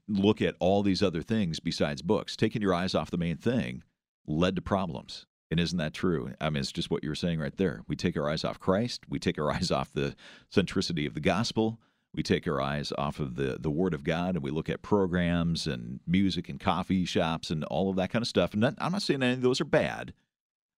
look 0.08 0.42
at 0.42 0.56
all 0.60 0.82
these 0.82 1.02
other 1.02 1.22
things 1.22 1.58
besides 1.58 2.02
books. 2.02 2.36
Taking 2.36 2.60
your 2.60 2.74
eyes 2.74 2.94
off 2.94 3.10
the 3.10 3.16
main 3.16 3.38
thing 3.38 3.82
led 4.26 4.56
to 4.56 4.62
problems. 4.62 5.24
And 5.54 5.60
isn't 5.60 5.78
that 5.78 5.94
true? 5.94 6.32
I 6.40 6.50
mean, 6.50 6.62
it's 6.62 6.72
just 6.72 6.90
what 6.90 7.04
you 7.04 7.10
were 7.10 7.14
saying 7.14 7.38
right 7.38 7.56
there. 7.56 7.84
We 7.86 7.94
take 7.94 8.16
our 8.16 8.28
eyes 8.28 8.42
off 8.42 8.58
Christ. 8.58 9.02
We 9.08 9.20
take 9.20 9.38
our 9.38 9.52
eyes 9.54 9.70
off 9.70 9.92
the 9.92 10.16
centricity 10.52 11.06
of 11.06 11.14
the 11.14 11.20
gospel. 11.20 11.78
We 12.12 12.24
take 12.24 12.48
our 12.48 12.60
eyes 12.60 12.92
off 12.98 13.20
of 13.20 13.36
the, 13.36 13.58
the 13.60 13.70
Word 13.70 13.94
of 13.94 14.02
God 14.02 14.34
and 14.34 14.42
we 14.42 14.50
look 14.50 14.68
at 14.68 14.82
programs 14.82 15.68
and 15.68 16.00
music 16.08 16.48
and 16.48 16.58
coffee 16.58 17.04
shops 17.04 17.50
and 17.50 17.62
all 17.62 17.88
of 17.88 17.94
that 17.94 18.10
kind 18.10 18.20
of 18.20 18.26
stuff. 18.26 18.52
And 18.52 18.64
that, 18.64 18.74
I'm 18.78 18.90
not 18.90 19.02
saying 19.02 19.22
any 19.22 19.34
of 19.34 19.42
those 19.42 19.60
are 19.60 19.64
bad, 19.64 20.12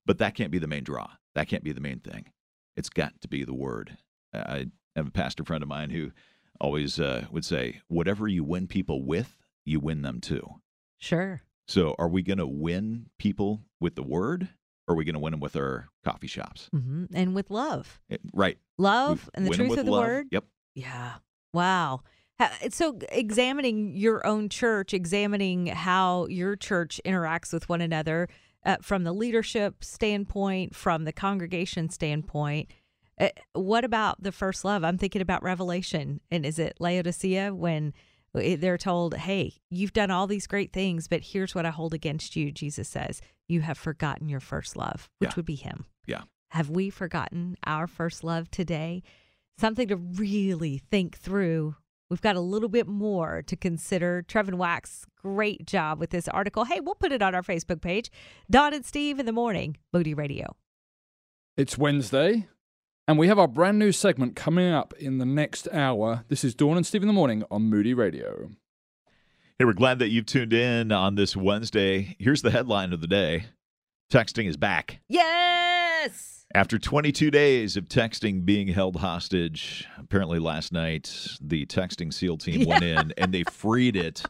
but 0.05 0.19
that 0.19 0.35
can't 0.35 0.51
be 0.51 0.59
the 0.59 0.67
main 0.67 0.85
draw. 0.85 1.09
That 1.35 1.49
can't 1.49 1.65
be 1.65 1.73
the 1.73 1.81
main 1.81 2.01
thing. 2.01 2.27
It's 2.77 2.91
got 2.91 3.19
to 3.23 3.29
be 3.29 3.45
the 3.45 3.55
Word. 3.55 3.97
I 4.35 4.67
have 4.95 5.07
a 5.07 5.11
pastor 5.11 5.43
friend 5.43 5.62
of 5.62 5.71
mine 5.71 5.89
who 5.89 6.11
always 6.61 7.01
uh, 7.01 7.25
would 7.31 7.47
say, 7.47 7.81
whatever 7.89 8.29
you 8.29 8.45
win 8.45 8.67
people 8.67 9.07
with, 9.07 9.39
you 9.65 9.81
win 9.81 10.03
them 10.03 10.21
too. 10.21 10.47
Sure. 10.99 11.41
So 11.67 11.95
are 11.99 12.09
we 12.09 12.21
going 12.21 12.37
to 12.37 12.47
win 12.47 13.07
people 13.19 13.62
with 13.81 13.95
the 13.95 14.03
Word 14.03 14.43
or 14.43 14.49
are 14.88 14.94
we 14.94 15.05
going 15.05 15.14
to 15.14 15.20
win 15.20 15.33
them 15.33 15.40
with 15.40 15.57
our 15.57 15.88
coffee 16.05 16.27
shops? 16.27 16.68
hmm 16.72 17.05
And 17.14 17.35
with 17.35 17.51
love, 17.51 18.01
Eh, 18.11 18.16
Right. 18.33 18.59
love 18.79 19.29
We 19.37 19.42
and 19.42 19.46
the 19.46 19.57
truth 19.57 19.79
of 19.79 19.87
the 19.87 19.92
love. 19.92 20.05
word. 20.07 20.27
Yep. 20.31 20.44
Yeah. 20.75 21.14
Wow. 21.53 22.03
Ha- 22.38 22.53
So, 22.70 22.99
examining 23.11 23.96
your 23.96 24.27
own 24.27 24.49
church, 24.49 24.92
examining 24.94 25.66
how 25.68 26.27
your 26.27 26.55
church 26.57 27.01
interacts 27.05 27.53
with 27.53 27.68
one 27.68 27.81
another 27.81 28.29
uh, 28.64 28.77
from 28.83 29.05
the 29.05 29.12
leadership 29.12 29.83
standpoint, 29.85 30.75
from 30.75 31.05
the 31.05 31.12
congregation 31.12 31.88
standpoint, 31.88 32.70
Uh, 33.18 33.29
what 33.55 33.83
about 33.85 34.22
the 34.22 34.33
first 34.33 34.62
love? 34.64 34.85
I'm 34.85 34.99
thinking 34.99 35.22
about 35.22 35.42
Revelation. 35.42 36.20
And 36.31 36.44
is 36.44 36.59
it 36.59 36.77
Laodicea 36.79 37.55
when 37.55 37.94
Eh, 38.38 38.57
they're 38.57 38.79
told, 38.79 39.14
hey, 39.14 39.55
you've 39.70 39.92
done 39.92 40.11
all 40.11 40.27
these 40.27 40.46
great 40.46 40.72
things, 40.72 41.09
but 41.09 41.22
here's 41.22 41.55
what 41.55 41.66
I 41.66 41.70
hold 41.70 41.94
against 41.94 42.37
you, 42.37 42.53
Jesus 42.53 42.88
says. 42.88 43.20
You 43.49 43.61
have 43.62 43.79
forgotten 43.79 44.29
your 44.29 44.40
first 44.40 44.77
love, 44.77 45.09
which 45.18 45.31
Yeah. 45.31 45.35
would 45.37 45.44
be 45.46 45.55
Him. 45.57 45.87
Yeah. 46.07 46.22
Have 46.51 46.70
we 46.70 46.90
forgotten 46.90 47.57
our 47.66 47.87
first 47.87 48.22
love 48.25 48.51
today? 48.51 49.03
Something 49.59 49.88
to 49.88 49.96
really 49.96 50.79
think 50.79 51.16
through. 51.16 51.77
We've 52.09 52.20
got 52.20 52.37
a 52.37 52.40
little 52.40 52.68
bit 52.68 52.87
more 52.87 53.42
to 53.46 53.57
consider. 53.57 54.25
Trevin 54.29 54.55
Wax, 54.55 55.07
great 55.20 55.66
job 55.66 55.99
with 55.99 56.11
this 56.11 56.29
article. 56.29 56.64
Hey, 56.64 56.79
we'll 56.81 56.94
put 56.94 57.11
it 57.11 57.20
on 57.22 57.35
our 57.35 57.42
Facebook 57.42 57.81
page. 57.81 58.11
Dawn 58.51 58.72
and 58.75 58.85
Steve 58.85 59.18
in 59.18 59.27
the 59.27 59.33
morning, 59.33 59.77
Moody 59.92 60.14
Radio. 60.14 60.55
It's 61.57 61.77
Wednesday, 61.77 62.46
and 63.09 63.19
we 63.19 63.29
have 63.29 63.38
our 63.38 63.49
brand 63.49 63.79
new 63.79 63.92
segment 63.92 64.35
coming 64.35 64.69
up 64.69 64.92
in 64.99 65.19
the 65.19 65.27
next 65.27 65.69
hour. 65.73 66.25
This 66.29 66.42
is 66.42 66.55
Dawn 66.55 66.77
and 66.77 66.87
Steve 66.87 67.03
in 67.03 67.07
the 67.09 67.14
morning 67.14 67.45
on 67.51 67.62
Moody 67.62 67.95
Radio. 67.95 68.51
Hey, 69.59 69.64
we're 69.64 69.73
glad 69.75 70.01
that 70.01 70.09
you've 70.09 70.27
tuned 70.27 70.53
in 70.53 70.92
on 70.92 71.14
this 71.14 71.37
Wednesday. 71.37 72.16
Here's 72.19 72.42
the 72.42 72.51
headline 72.51 72.92
of 72.92 73.01
the 73.01 73.07
day 73.07 73.47
Texting 74.12 74.49
is 74.49 74.57
back. 74.57 75.01
Yes. 75.09 76.47
After 76.55 76.79
22 76.79 77.31
days 77.31 77.77
of 77.77 77.88
texting 77.88 78.45
being 78.45 78.69
held 78.69 78.97
hostage, 78.97 79.87
apparently 79.99 80.38
last 80.38 80.73
night 80.73 81.37
the 81.40 81.66
texting 81.66 82.12
SEAL 82.12 82.38
team 82.38 82.66
went 82.66 82.85
in 82.85 83.12
and 83.16 83.33
they 83.33 83.42
freed 83.51 83.97
it, 83.97 84.25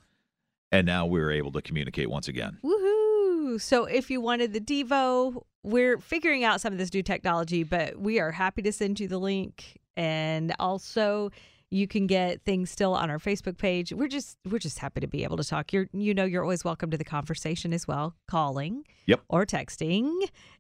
and 0.73 0.87
now 0.87 1.07
we're 1.07 1.31
able 1.31 1.53
to 1.53 1.63
communicate 1.63 2.11
once 2.11 2.29
again. 2.29 2.59
Woohoo. 2.65 3.61
So 3.61 3.85
if 3.85 4.11
you 4.11 4.21
wanted 4.21 4.53
the 4.53 4.61
Devo, 4.61 5.45
we're 5.67 5.99
figuring 5.99 6.45
out 6.45 6.61
some 6.61 6.73
of 6.73 6.79
this 6.79 6.95
new 6.95 7.03
technology, 7.03 7.65
but 7.65 7.99
we 7.99 8.21
are 8.21 8.31
happy 8.31 8.63
to 8.63 8.73
send 8.73 9.01
you 9.01 9.09
the 9.09 9.19
link. 9.19 9.81
And 9.97 10.55
also 10.61 11.33
you 11.71 11.89
can 11.89 12.07
get 12.07 12.43
things 12.43 12.71
still 12.71 12.95
on 12.95 13.11
our 13.11 13.19
Facebook 13.19 13.59
page. 13.59 13.93
We're 13.93 14.07
just 14.07 14.39
we're 14.49 14.61
just 14.61 14.79
happy 14.79 15.01
to 15.01 15.09
be 15.09 15.25
able 15.25 15.37
to 15.39 15.45
talk. 15.45 15.73
You're 15.73 15.89
you 15.93 16.15
know 16.15 16.25
you're 16.25 16.45
always 16.45 16.63
welcome 16.63 16.93
to 16.93 16.97
the 16.97 17.05
conversation 17.05 17.73
as 17.73 17.89
well, 17.89 18.15
calling 18.29 18.85
Yep. 19.07 19.23
or 19.29 19.45
texting 19.45 20.13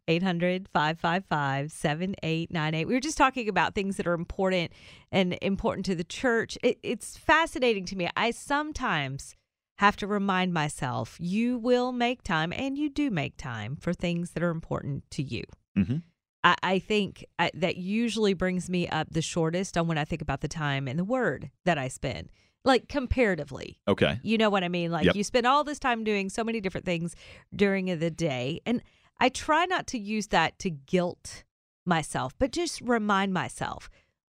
800-555-7898. 0.09 2.87
We 2.87 2.95
were 2.95 3.01
just 3.01 3.19
talking 3.19 3.49
about 3.49 3.75
things 3.77 3.97
that 3.99 4.07
are 4.07 4.15
important 4.15 4.73
and 5.13 5.39
important 5.43 5.87
to 5.87 5.95
the 5.95 6.05
church. 6.05 6.59
It, 6.63 6.79
it's 6.83 7.17
fascinating 7.17 7.85
to 7.87 7.97
me. 7.97 8.09
I 8.17 8.31
sometimes 8.33 9.36
have 9.79 9.97
to 9.97 10.07
remind 10.07 10.53
myself 10.55 11.17
you 11.21 11.59
will 11.59 11.93
make 11.93 12.23
time 12.23 12.53
and 12.53 12.79
you 12.79 12.89
do 12.89 13.11
make 13.11 13.37
time 13.37 13.77
for 13.77 13.93
things 13.93 14.31
that 14.31 14.43
are 14.43 14.51
important 14.51 15.05
to 15.11 15.23
you. 15.23 15.45
Mm-hmm. 15.77 15.97
I, 16.43 16.57
I 16.63 16.79
think 16.79 17.25
I, 17.39 17.51
that 17.55 17.77
usually 17.77 18.35
brings 18.35 18.71
me 18.71 18.89
up 18.89 19.09
the 19.11 19.23
shortest 19.23 19.77
on 19.77 19.87
when 19.87 19.99
I 19.99 20.05
think 20.05 20.23
about 20.23 20.41
the 20.41 20.49
time 20.49 20.89
and 20.89 20.99
the 20.99 21.05
word 21.05 21.51
that 21.65 21.77
I 21.77 21.89
spend, 21.89 22.31
like 22.65 22.89
comparatively. 22.89 23.81
Okay. 23.87 24.19
You 24.23 24.39
know 24.39 24.49
what 24.51 24.65
I 24.65 24.69
mean? 24.69 24.91
Like 24.91 25.07
Yep. 25.07 25.17
you 25.17 25.25
spend 25.25 25.47
all 25.47 25.65
this 25.65 25.79
time 25.79 26.05
doing 26.05 26.31
so 26.31 26.43
many 26.43 26.61
different 26.61 26.87
things 26.87 27.15
during 27.55 27.99
the 27.99 28.11
day. 28.11 28.61
And 28.65 28.83
I 29.21 29.29
try 29.29 29.67
not 29.67 29.87
to 29.89 29.99
use 29.99 30.29
that 30.29 30.59
to 30.61 30.71
guilt 30.71 31.45
myself, 31.85 32.33
but 32.39 32.53
just 32.53 32.81
remind 32.81 33.33
myself 33.35 33.91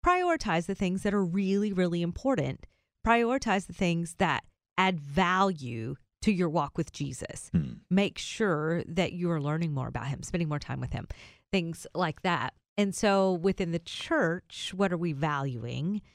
prioritize 0.06 0.66
the 0.66 0.76
things 0.76 1.04
that 1.04 1.14
are 1.14 1.24
really, 1.24 1.74
really 1.74 2.02
important. 2.02 2.66
Prioritize 3.06 3.68
the 3.68 3.74
things 3.74 4.16
that 4.18 4.44
add 4.80 5.00
value 5.00 5.96
to 6.22 6.32
your 6.32 6.50
walk 6.50 6.78
with 6.78 6.92
Jesus. 6.92 7.50
Hmm. 7.52 7.74
Make 7.90 8.18
sure 8.18 8.84
that 8.88 9.14
you 9.14 9.30
are 9.30 9.42
learning 9.42 9.74
more 9.74 9.88
about 9.88 10.08
him, 10.08 10.24
spending 10.24 10.50
more 10.50 10.60
time 10.60 10.80
with 10.80 10.94
him, 10.94 11.08
things 11.52 11.86
like 11.94 12.22
that. 12.24 12.54
And 12.78 12.96
so 12.96 13.34
within 13.34 13.72
the 13.72 13.80
church, 13.80 14.74
what 14.76 14.92
are 14.92 14.98
we 14.98 15.14
valuing? 15.14 16.02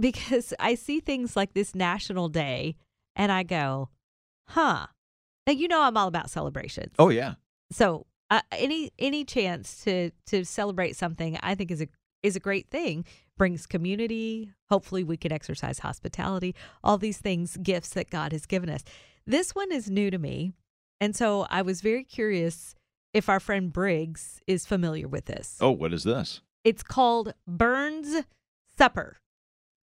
Because 0.00 0.54
I 0.58 0.74
see 0.74 1.00
things 1.00 1.36
like 1.36 1.52
this 1.52 1.74
National 1.74 2.30
Day 2.30 2.76
and 3.14 3.30
I 3.30 3.42
go, 3.42 3.90
huh. 4.48 4.86
Now, 5.46 5.52
you 5.52 5.68
know, 5.68 5.82
I'm 5.82 5.98
all 5.98 6.08
about 6.08 6.30
celebrations. 6.30 6.94
Oh, 6.98 7.10
yeah. 7.10 7.34
So 7.72 8.06
uh, 8.30 8.40
any 8.52 8.90
any 8.98 9.26
chance 9.26 9.84
to 9.84 10.10
to 10.28 10.46
celebrate 10.46 10.96
something, 10.96 11.38
I 11.42 11.54
think 11.54 11.70
is 11.70 11.82
a 11.82 11.88
is 12.22 12.36
a 12.36 12.40
great 12.40 12.70
thing. 12.70 13.04
Brings 13.36 13.66
community. 13.66 14.52
Hopefully, 14.70 15.04
we 15.04 15.16
can 15.16 15.32
exercise 15.32 15.80
hospitality. 15.80 16.54
All 16.84 16.98
these 16.98 17.18
things, 17.18 17.56
gifts 17.56 17.90
that 17.90 18.10
God 18.10 18.32
has 18.32 18.46
given 18.46 18.68
us. 18.68 18.84
This 19.26 19.54
one 19.54 19.72
is 19.72 19.90
new 19.90 20.10
to 20.10 20.18
me, 20.18 20.52
and 21.00 21.16
so 21.16 21.46
I 21.50 21.62
was 21.62 21.80
very 21.80 22.04
curious 22.04 22.74
if 23.14 23.28
our 23.28 23.40
friend 23.40 23.72
Briggs 23.72 24.40
is 24.46 24.66
familiar 24.66 25.08
with 25.08 25.26
this. 25.26 25.58
Oh, 25.60 25.70
what 25.70 25.92
is 25.92 26.04
this? 26.04 26.40
It's 26.64 26.82
called 26.82 27.34
Burns 27.46 28.24
Supper. 28.76 29.18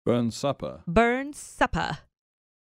Burns 0.04 0.36
Supper. 0.36 0.82
Burns 0.86 1.38
Supper. 1.38 1.98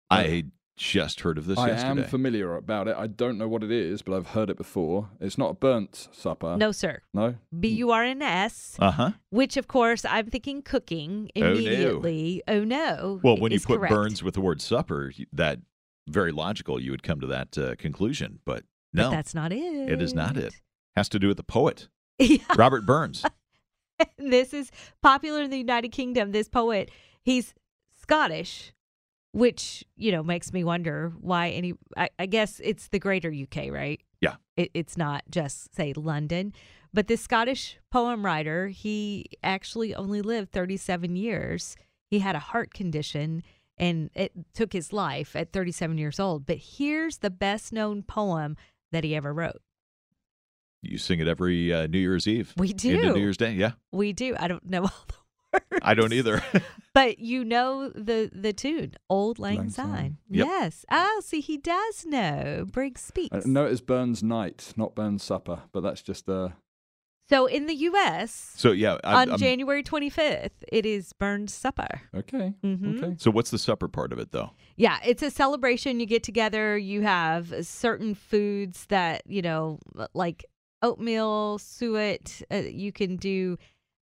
I 0.10 0.46
just 0.82 1.22
heard 1.22 1.38
of 1.38 1.46
this 1.46 1.60
I 1.60 1.68
yesterday. 1.68 2.02
am 2.02 2.08
familiar 2.10 2.56
about 2.56 2.88
it. 2.88 2.96
I 2.98 3.06
don't 3.06 3.38
know 3.38 3.48
what 3.48 3.64
it 3.64 3.72
is, 3.72 4.02
but 4.02 4.16
I've 4.16 4.28
heard 4.28 4.50
it 4.50 4.58
before. 4.58 5.10
It's 5.20 5.38
not 5.38 5.52
a 5.52 5.54
burnt 5.54 6.08
supper. 6.12 6.58
No, 6.58 6.72
sir. 6.72 7.02
No? 7.14 7.36
B 7.58 7.68
U 7.70 7.92
R 7.92 8.04
N 8.04 8.22
S. 8.22 8.78
uh 8.80 8.92
huh. 8.92 9.12
Which, 9.30 9.58
of 9.58 9.68
course, 9.68 10.04
I'm 10.06 10.28
thinking 10.28 10.64
cooking 10.64 11.30
Oh, 11.36 11.40
no. 11.42 11.52
immediately. 11.52 12.42
Oh 12.48 12.64
no! 12.64 13.20
Well, 13.24 13.38
when 13.38 13.52
you 13.52 13.60
put 13.60 13.78
correct. 13.80 13.94
Burns 13.94 14.24
with 14.24 14.34
the 14.34 14.42
word 14.42 14.60
supper, 14.62 15.12
that 15.34 15.60
very 16.10 16.32
logical. 16.32 16.80
You 16.82 16.92
would 16.92 17.04
come 17.04 17.20
to 17.22 17.28
that 17.28 17.58
uh, 17.58 17.76
conclusion, 17.76 18.40
but 18.44 18.64
But 18.92 19.04
no, 19.04 19.12
that's 19.12 19.36
not 19.36 19.52
it. 19.54 19.90
it 19.92 20.02
is 20.02 20.14
not 20.16 20.36
it. 20.36 20.54
Has 20.96 21.08
to 21.10 21.20
do 21.20 21.28
with 21.28 21.38
the 21.38 21.44
poet 21.44 21.90
Yeah, 22.20 22.38
Robert 22.58 22.86
Burns. 22.88 23.24
this 24.18 24.52
is 24.54 24.72
popular 25.04 25.44
in 25.44 25.52
the 25.52 25.58
United 25.60 25.90
Kingdom. 25.90 26.32
This 26.32 26.50
poet, 26.50 26.90
he's 27.22 27.54
Scottish, 28.02 28.74
which 29.34 29.86
you 29.96 30.12
know 30.12 30.24
makes 30.24 30.54
me 30.54 30.64
wonder 30.64 31.14
why 31.20 31.50
any. 31.50 31.74
I, 31.96 32.10
I 32.20 32.26
guess 32.26 32.60
it's 32.64 32.88
the 32.90 33.00
greater 33.00 33.32
UK, 33.32 33.72
right? 33.72 34.02
Yeah. 34.22 34.36
It, 34.56 34.72
it's 34.74 34.98
not 34.98 35.24
just 35.30 35.76
say 35.76 35.94
London, 35.94 36.54
but 36.94 37.08
this 37.08 37.22
Scottish 37.22 37.78
poem 37.92 38.26
writer, 38.26 38.68
he 38.68 39.26
actually 39.44 39.96
only 39.96 40.22
lived 40.22 40.52
37 40.52 41.16
years. 41.16 41.76
He 42.10 42.20
had 42.20 42.36
a 42.36 42.40
heart 42.40 42.74
condition 42.74 43.44
and 43.78 44.10
it 44.14 44.32
took 44.54 44.74
his 44.74 44.92
life 44.94 45.36
at 45.36 45.54
37 45.54 45.98
years 45.98 46.20
old. 46.20 46.46
But 46.46 46.58
here's 46.58 47.18
the 47.20 47.30
best 47.30 47.72
known 47.74 48.04
poem 48.04 48.58
that 48.92 49.04
he 49.04 49.16
ever 49.16 49.34
wrote. 49.34 49.62
You 50.84 50.98
sing 50.98 51.20
it 51.20 51.28
every 51.28 51.72
uh, 51.72 51.88
New 51.88 52.00
Year's 52.00 52.28
Eve. 52.28 52.54
We 52.58 52.72
Into 52.72 53.00
do. 53.00 53.14
New 53.14 53.20
Year's 53.20 53.38
Day. 53.38 53.54
Yeah, 53.54 53.74
We 53.92 54.14
do. 54.14 54.36
I 54.38 54.48
don't 54.48 54.68
know 54.68 54.82
all 54.84 55.06
the 55.08 55.14
words. 55.54 55.66
I 55.82 55.94
don't 55.94 56.14
either. 56.14 56.44
But 56.94 57.20
you 57.20 57.46
know 57.46 57.88
the 57.88 58.30
the 58.34 58.52
tune, 58.52 58.96
Auld 59.10 59.40
Lang, 59.40 59.56
Lang 59.58 59.70
Syne. 59.70 59.88
Syne. 59.96 60.18
Yep. 60.30 60.46
Yes. 60.46 60.86
Oh, 60.92 61.22
see, 61.24 61.40
he 61.40 61.56
does 61.58 62.06
know. 62.06 62.66
Briggs 62.70 63.00
speaks. 63.00 63.34
I 63.34 63.48
know 63.48 63.66
it 63.66 63.72
is 63.72 63.80
Burns 63.80 64.22
Night, 64.22 64.74
not 64.76 64.94
Burns 64.94 65.24
Supper, 65.24 65.62
but 65.72 65.84
that's 65.84 66.02
just 66.02 66.28
uh 66.28 66.50
So 67.30 67.46
in 67.46 67.68
the 67.68 67.76
U.S. 67.76 68.52
so 68.58 68.74
yeah, 68.74 68.98
I, 69.06 69.22
on 69.22 69.30
I'm- 69.30 69.40
January 69.40 69.84
25th, 69.84 70.50
it 70.70 70.86
is 70.86 71.14
Burns 71.14 71.54
Supper. 71.54 72.02
okay. 72.14 72.54
Mhm. 72.62 72.98
Okay. 73.02 73.16
so 73.18 73.32
what's 73.32 73.52
the 73.52 73.58
supper 73.58 73.88
part 73.88 74.12
of 74.12 74.20
it 74.20 74.34
though? 74.34 74.50
Yeah, 74.76 75.00
it's 75.06 75.24
a 75.24 75.32
celebration. 75.32 76.02
You 76.02 76.06
get 76.06 76.24
together. 76.24 76.78
You 76.78 77.04
have 77.04 77.54
certain 77.66 78.16
foods 78.16 78.86
that 78.88 79.22
you 79.28 79.42
know, 79.42 79.80
like 80.14 80.44
oatmeal, 80.82 81.58
suet. 81.58 82.42
Uh, 82.52 82.56
you 82.58 82.92
can 82.92 83.16
do 83.16 83.58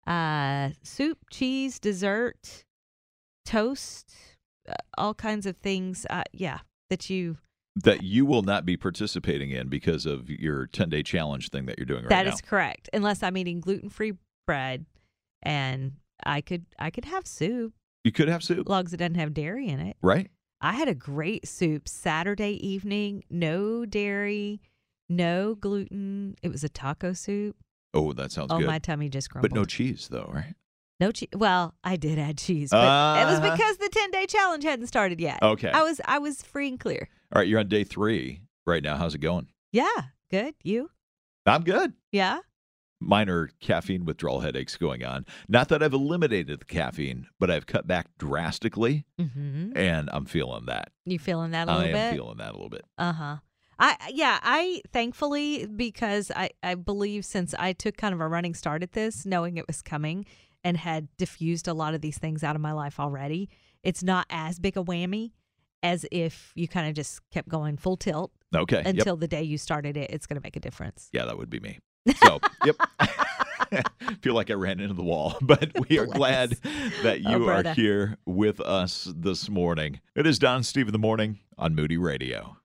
uh, 0.10 0.69
soup, 0.84 1.19
cheese, 1.32 1.80
dessert, 1.80 2.65
toast, 3.45 4.13
uh, 4.67 4.74
all 4.98 5.13
kinds 5.13 5.45
of 5.45 5.58
things. 5.58 6.06
Uh, 6.10 6.24
yeah, 6.34 6.60
that 6.89 7.10
you. 7.10 7.38
That 7.84 8.04
you 8.04 8.26
will 8.26 8.41
not 8.41 8.65
be 8.65 8.76
participating 8.76 9.52
in 9.52 9.69
because 9.69 10.06
of 10.06 10.30
your 10.30 10.65
10 10.67 10.89
day 10.89 11.04
challenge 11.04 11.50
thing 11.50 11.65
that 11.67 11.78
you're 11.78 11.86
doing 11.86 12.02
right 12.04 12.10
That 12.10 12.26
now. 12.26 12.34
is 12.34 12.41
correct. 12.41 12.89
Unless 12.91 13.24
I'm 13.24 13.38
eating 13.38 13.62
gluten 13.62 13.89
free 13.89 14.13
bread, 14.45 14.86
and 15.43 15.93
I 16.26 16.41
could 16.41 16.65
I 16.78 16.89
could 16.89 17.06
have 17.06 17.26
soup, 17.26 17.74
you 18.04 18.12
could 18.12 18.28
have 18.28 18.43
soup, 18.43 18.60
as 18.60 18.67
long 18.67 18.86
as 18.86 18.93
it 18.93 18.98
doesn't 18.98 19.15
have 19.15 19.34
dairy 19.34 19.67
in 19.69 19.80
it. 19.80 19.95
right? 20.02 20.30
I 20.60 20.74
had 20.74 20.89
a 20.89 20.95
great 20.95 21.48
soup 21.48 21.88
Saturday 21.88 22.60
evening, 22.67 23.24
no 23.30 23.86
dairy, 23.86 24.60
no 25.08 25.56
gluten. 25.56 26.36
It 26.43 26.50
was 26.50 26.65
a 26.65 26.69
taco 26.69 27.13
soup. 27.13 27.56
Oh, 27.93 28.13
that 28.13 28.32
sounds 28.32 28.49
good. 28.49 28.56
oh, 28.56 28.60
good. 28.60 28.67
my 28.67 28.80
tummy 28.80 29.10
just 29.10 29.30
grumbled. 29.30 29.49
but 29.52 29.56
no 29.56 29.65
cheese 29.65 30.08
though, 30.12 30.30
right? 30.34 30.54
no 30.99 31.12
cheese. 31.12 31.30
Well, 31.34 31.75
I 31.84 31.95
did 31.95 32.19
add 32.19 32.38
cheese, 32.38 32.69
but 32.71 33.21
it 33.21 33.25
was 33.25 33.39
Uh-huh. 33.39 33.52
because 33.56 33.78
the 33.78 33.89
10 33.89 34.12
day 34.12 34.25
challenge 34.25 34.63
hadn't 34.65 34.88
started 34.88 35.19
yet. 35.21 35.41
Okay. 35.41 35.69
I 35.69 35.82
was 35.84 36.02
I 36.06 36.19
was 36.19 36.41
free 36.41 36.67
and 36.67 36.80
clear. 36.80 37.08
All 37.34 37.39
right, 37.41 37.47
you're 37.47 37.60
on 37.60 37.67
day 37.69 37.84
three 37.84 38.41
right 38.67 38.84
now. 38.84 38.97
How's 38.97 39.15
it 39.15 39.19
going? 39.21 39.47
Yeah, 39.71 39.88
good. 40.30 40.56
You? 40.63 40.89
I'm 41.45 41.63
good. 41.63 41.93
Yeah. 42.12 42.39
Minor 43.02 43.49
caffeine 43.62 44.04
withdrawal 44.04 44.41
headaches 44.41 44.75
going 44.75 45.06
on. 45.06 45.25
Not 45.47 45.69
that 45.69 45.82
I've 45.82 45.93
eliminated 45.93 46.60
the 46.60 46.65
caffeine, 46.65 47.28
but 47.39 47.49
I've 47.49 47.65
cut 47.65 47.88
back 47.88 48.08
drastically, 48.17 49.06
Mm-hmm. 49.17 49.71
and 49.78 50.10
I'm 50.12 50.25
feeling 50.25 50.65
that. 50.65 50.91
You 51.06 51.17
feeling 51.17 51.52
that 51.52 51.69
a 51.69 51.71
I 51.71 51.75
little 51.75 51.88
am 51.88 51.93
bit? 51.93 51.99
I 51.99 52.08
am 52.10 52.13
feeling 52.15 52.38
that 52.39 52.49
a 52.49 52.54
little 52.54 52.69
bit. 52.69 52.84
Uh 52.97 53.13
huh. 53.13 53.36
I 53.80 53.96
yeah, 54.12 54.39
I 54.44 54.82
thankfully 54.92 55.65
because 55.65 56.32
I 56.36 56.50
I 56.62 56.76
believe 56.76 57.26
since 57.26 57.54
I 57.58 57.74
took 57.74 57.98
kind 57.98 58.13
of 58.13 58.20
a 58.22 58.28
running 58.28 58.54
start 58.54 58.84
at 58.84 58.92
this, 58.92 59.26
knowing 59.26 59.58
it 59.58 59.65
was 59.68 59.82
coming, 59.82 60.26
and 60.63 60.76
had 60.78 61.08
diffused 61.18 61.68
a 61.68 61.74
lot 61.74 61.94
of 61.94 62.02
these 62.02 62.18
things 62.18 62.44
out 62.44 62.56
of 62.56 62.62
my 62.62 62.74
life 62.74 63.00
already, 63.00 63.50
it's 63.84 64.04
not 64.04 64.26
as 64.30 64.60
big 64.60 64.76
a 64.78 64.84
whammy 64.84 65.32
as 65.82 66.06
if 66.12 66.52
you 66.56 66.68
kind 66.68 66.89
of 66.89 66.94
just 66.94 67.22
kept 67.32 67.48
going 67.48 67.78
full 67.78 67.96
tilt 67.96 68.32
Okay. 68.54 68.78
Yep. 68.78 68.86
until 68.88 69.15
the 69.15 69.28
day 69.30 69.44
you 69.44 69.58
started 69.58 69.96
it. 69.96 70.12
It's 70.12 70.26
going 70.28 70.36
to 70.36 70.44
make 70.46 70.58
a 70.58 70.60
difference. 70.60 71.08
Yeah, 71.13 71.24
that 71.26 71.38
would 71.38 71.50
be 71.50 71.60
me. 71.62 71.80
So, 72.26 72.39
yep. 72.65 72.76
Feel 74.22 74.34
like 74.34 74.50
I 74.50 74.56
ran 74.56 74.80
into 74.80 74.96
the 74.96 75.04
wall, 75.04 75.38
but 75.42 75.72
we 75.88 76.00
are 76.00 76.06
glad 76.08 76.52
that 77.04 77.20
Oh, 77.26 77.30
you 77.30 77.50
are 77.50 77.63
here 77.74 78.18
with 78.26 78.60
us 78.60 79.13
this 79.15 79.48
morning. 79.50 80.02
It 80.15 80.26
is 80.26 80.39
Dawn 80.39 80.63
Steve 80.63 80.88
in 80.88 80.92
the 80.92 80.98
morning 81.00 81.39
on 81.58 81.76
Moody 81.76 81.98
Radio. 81.98 82.58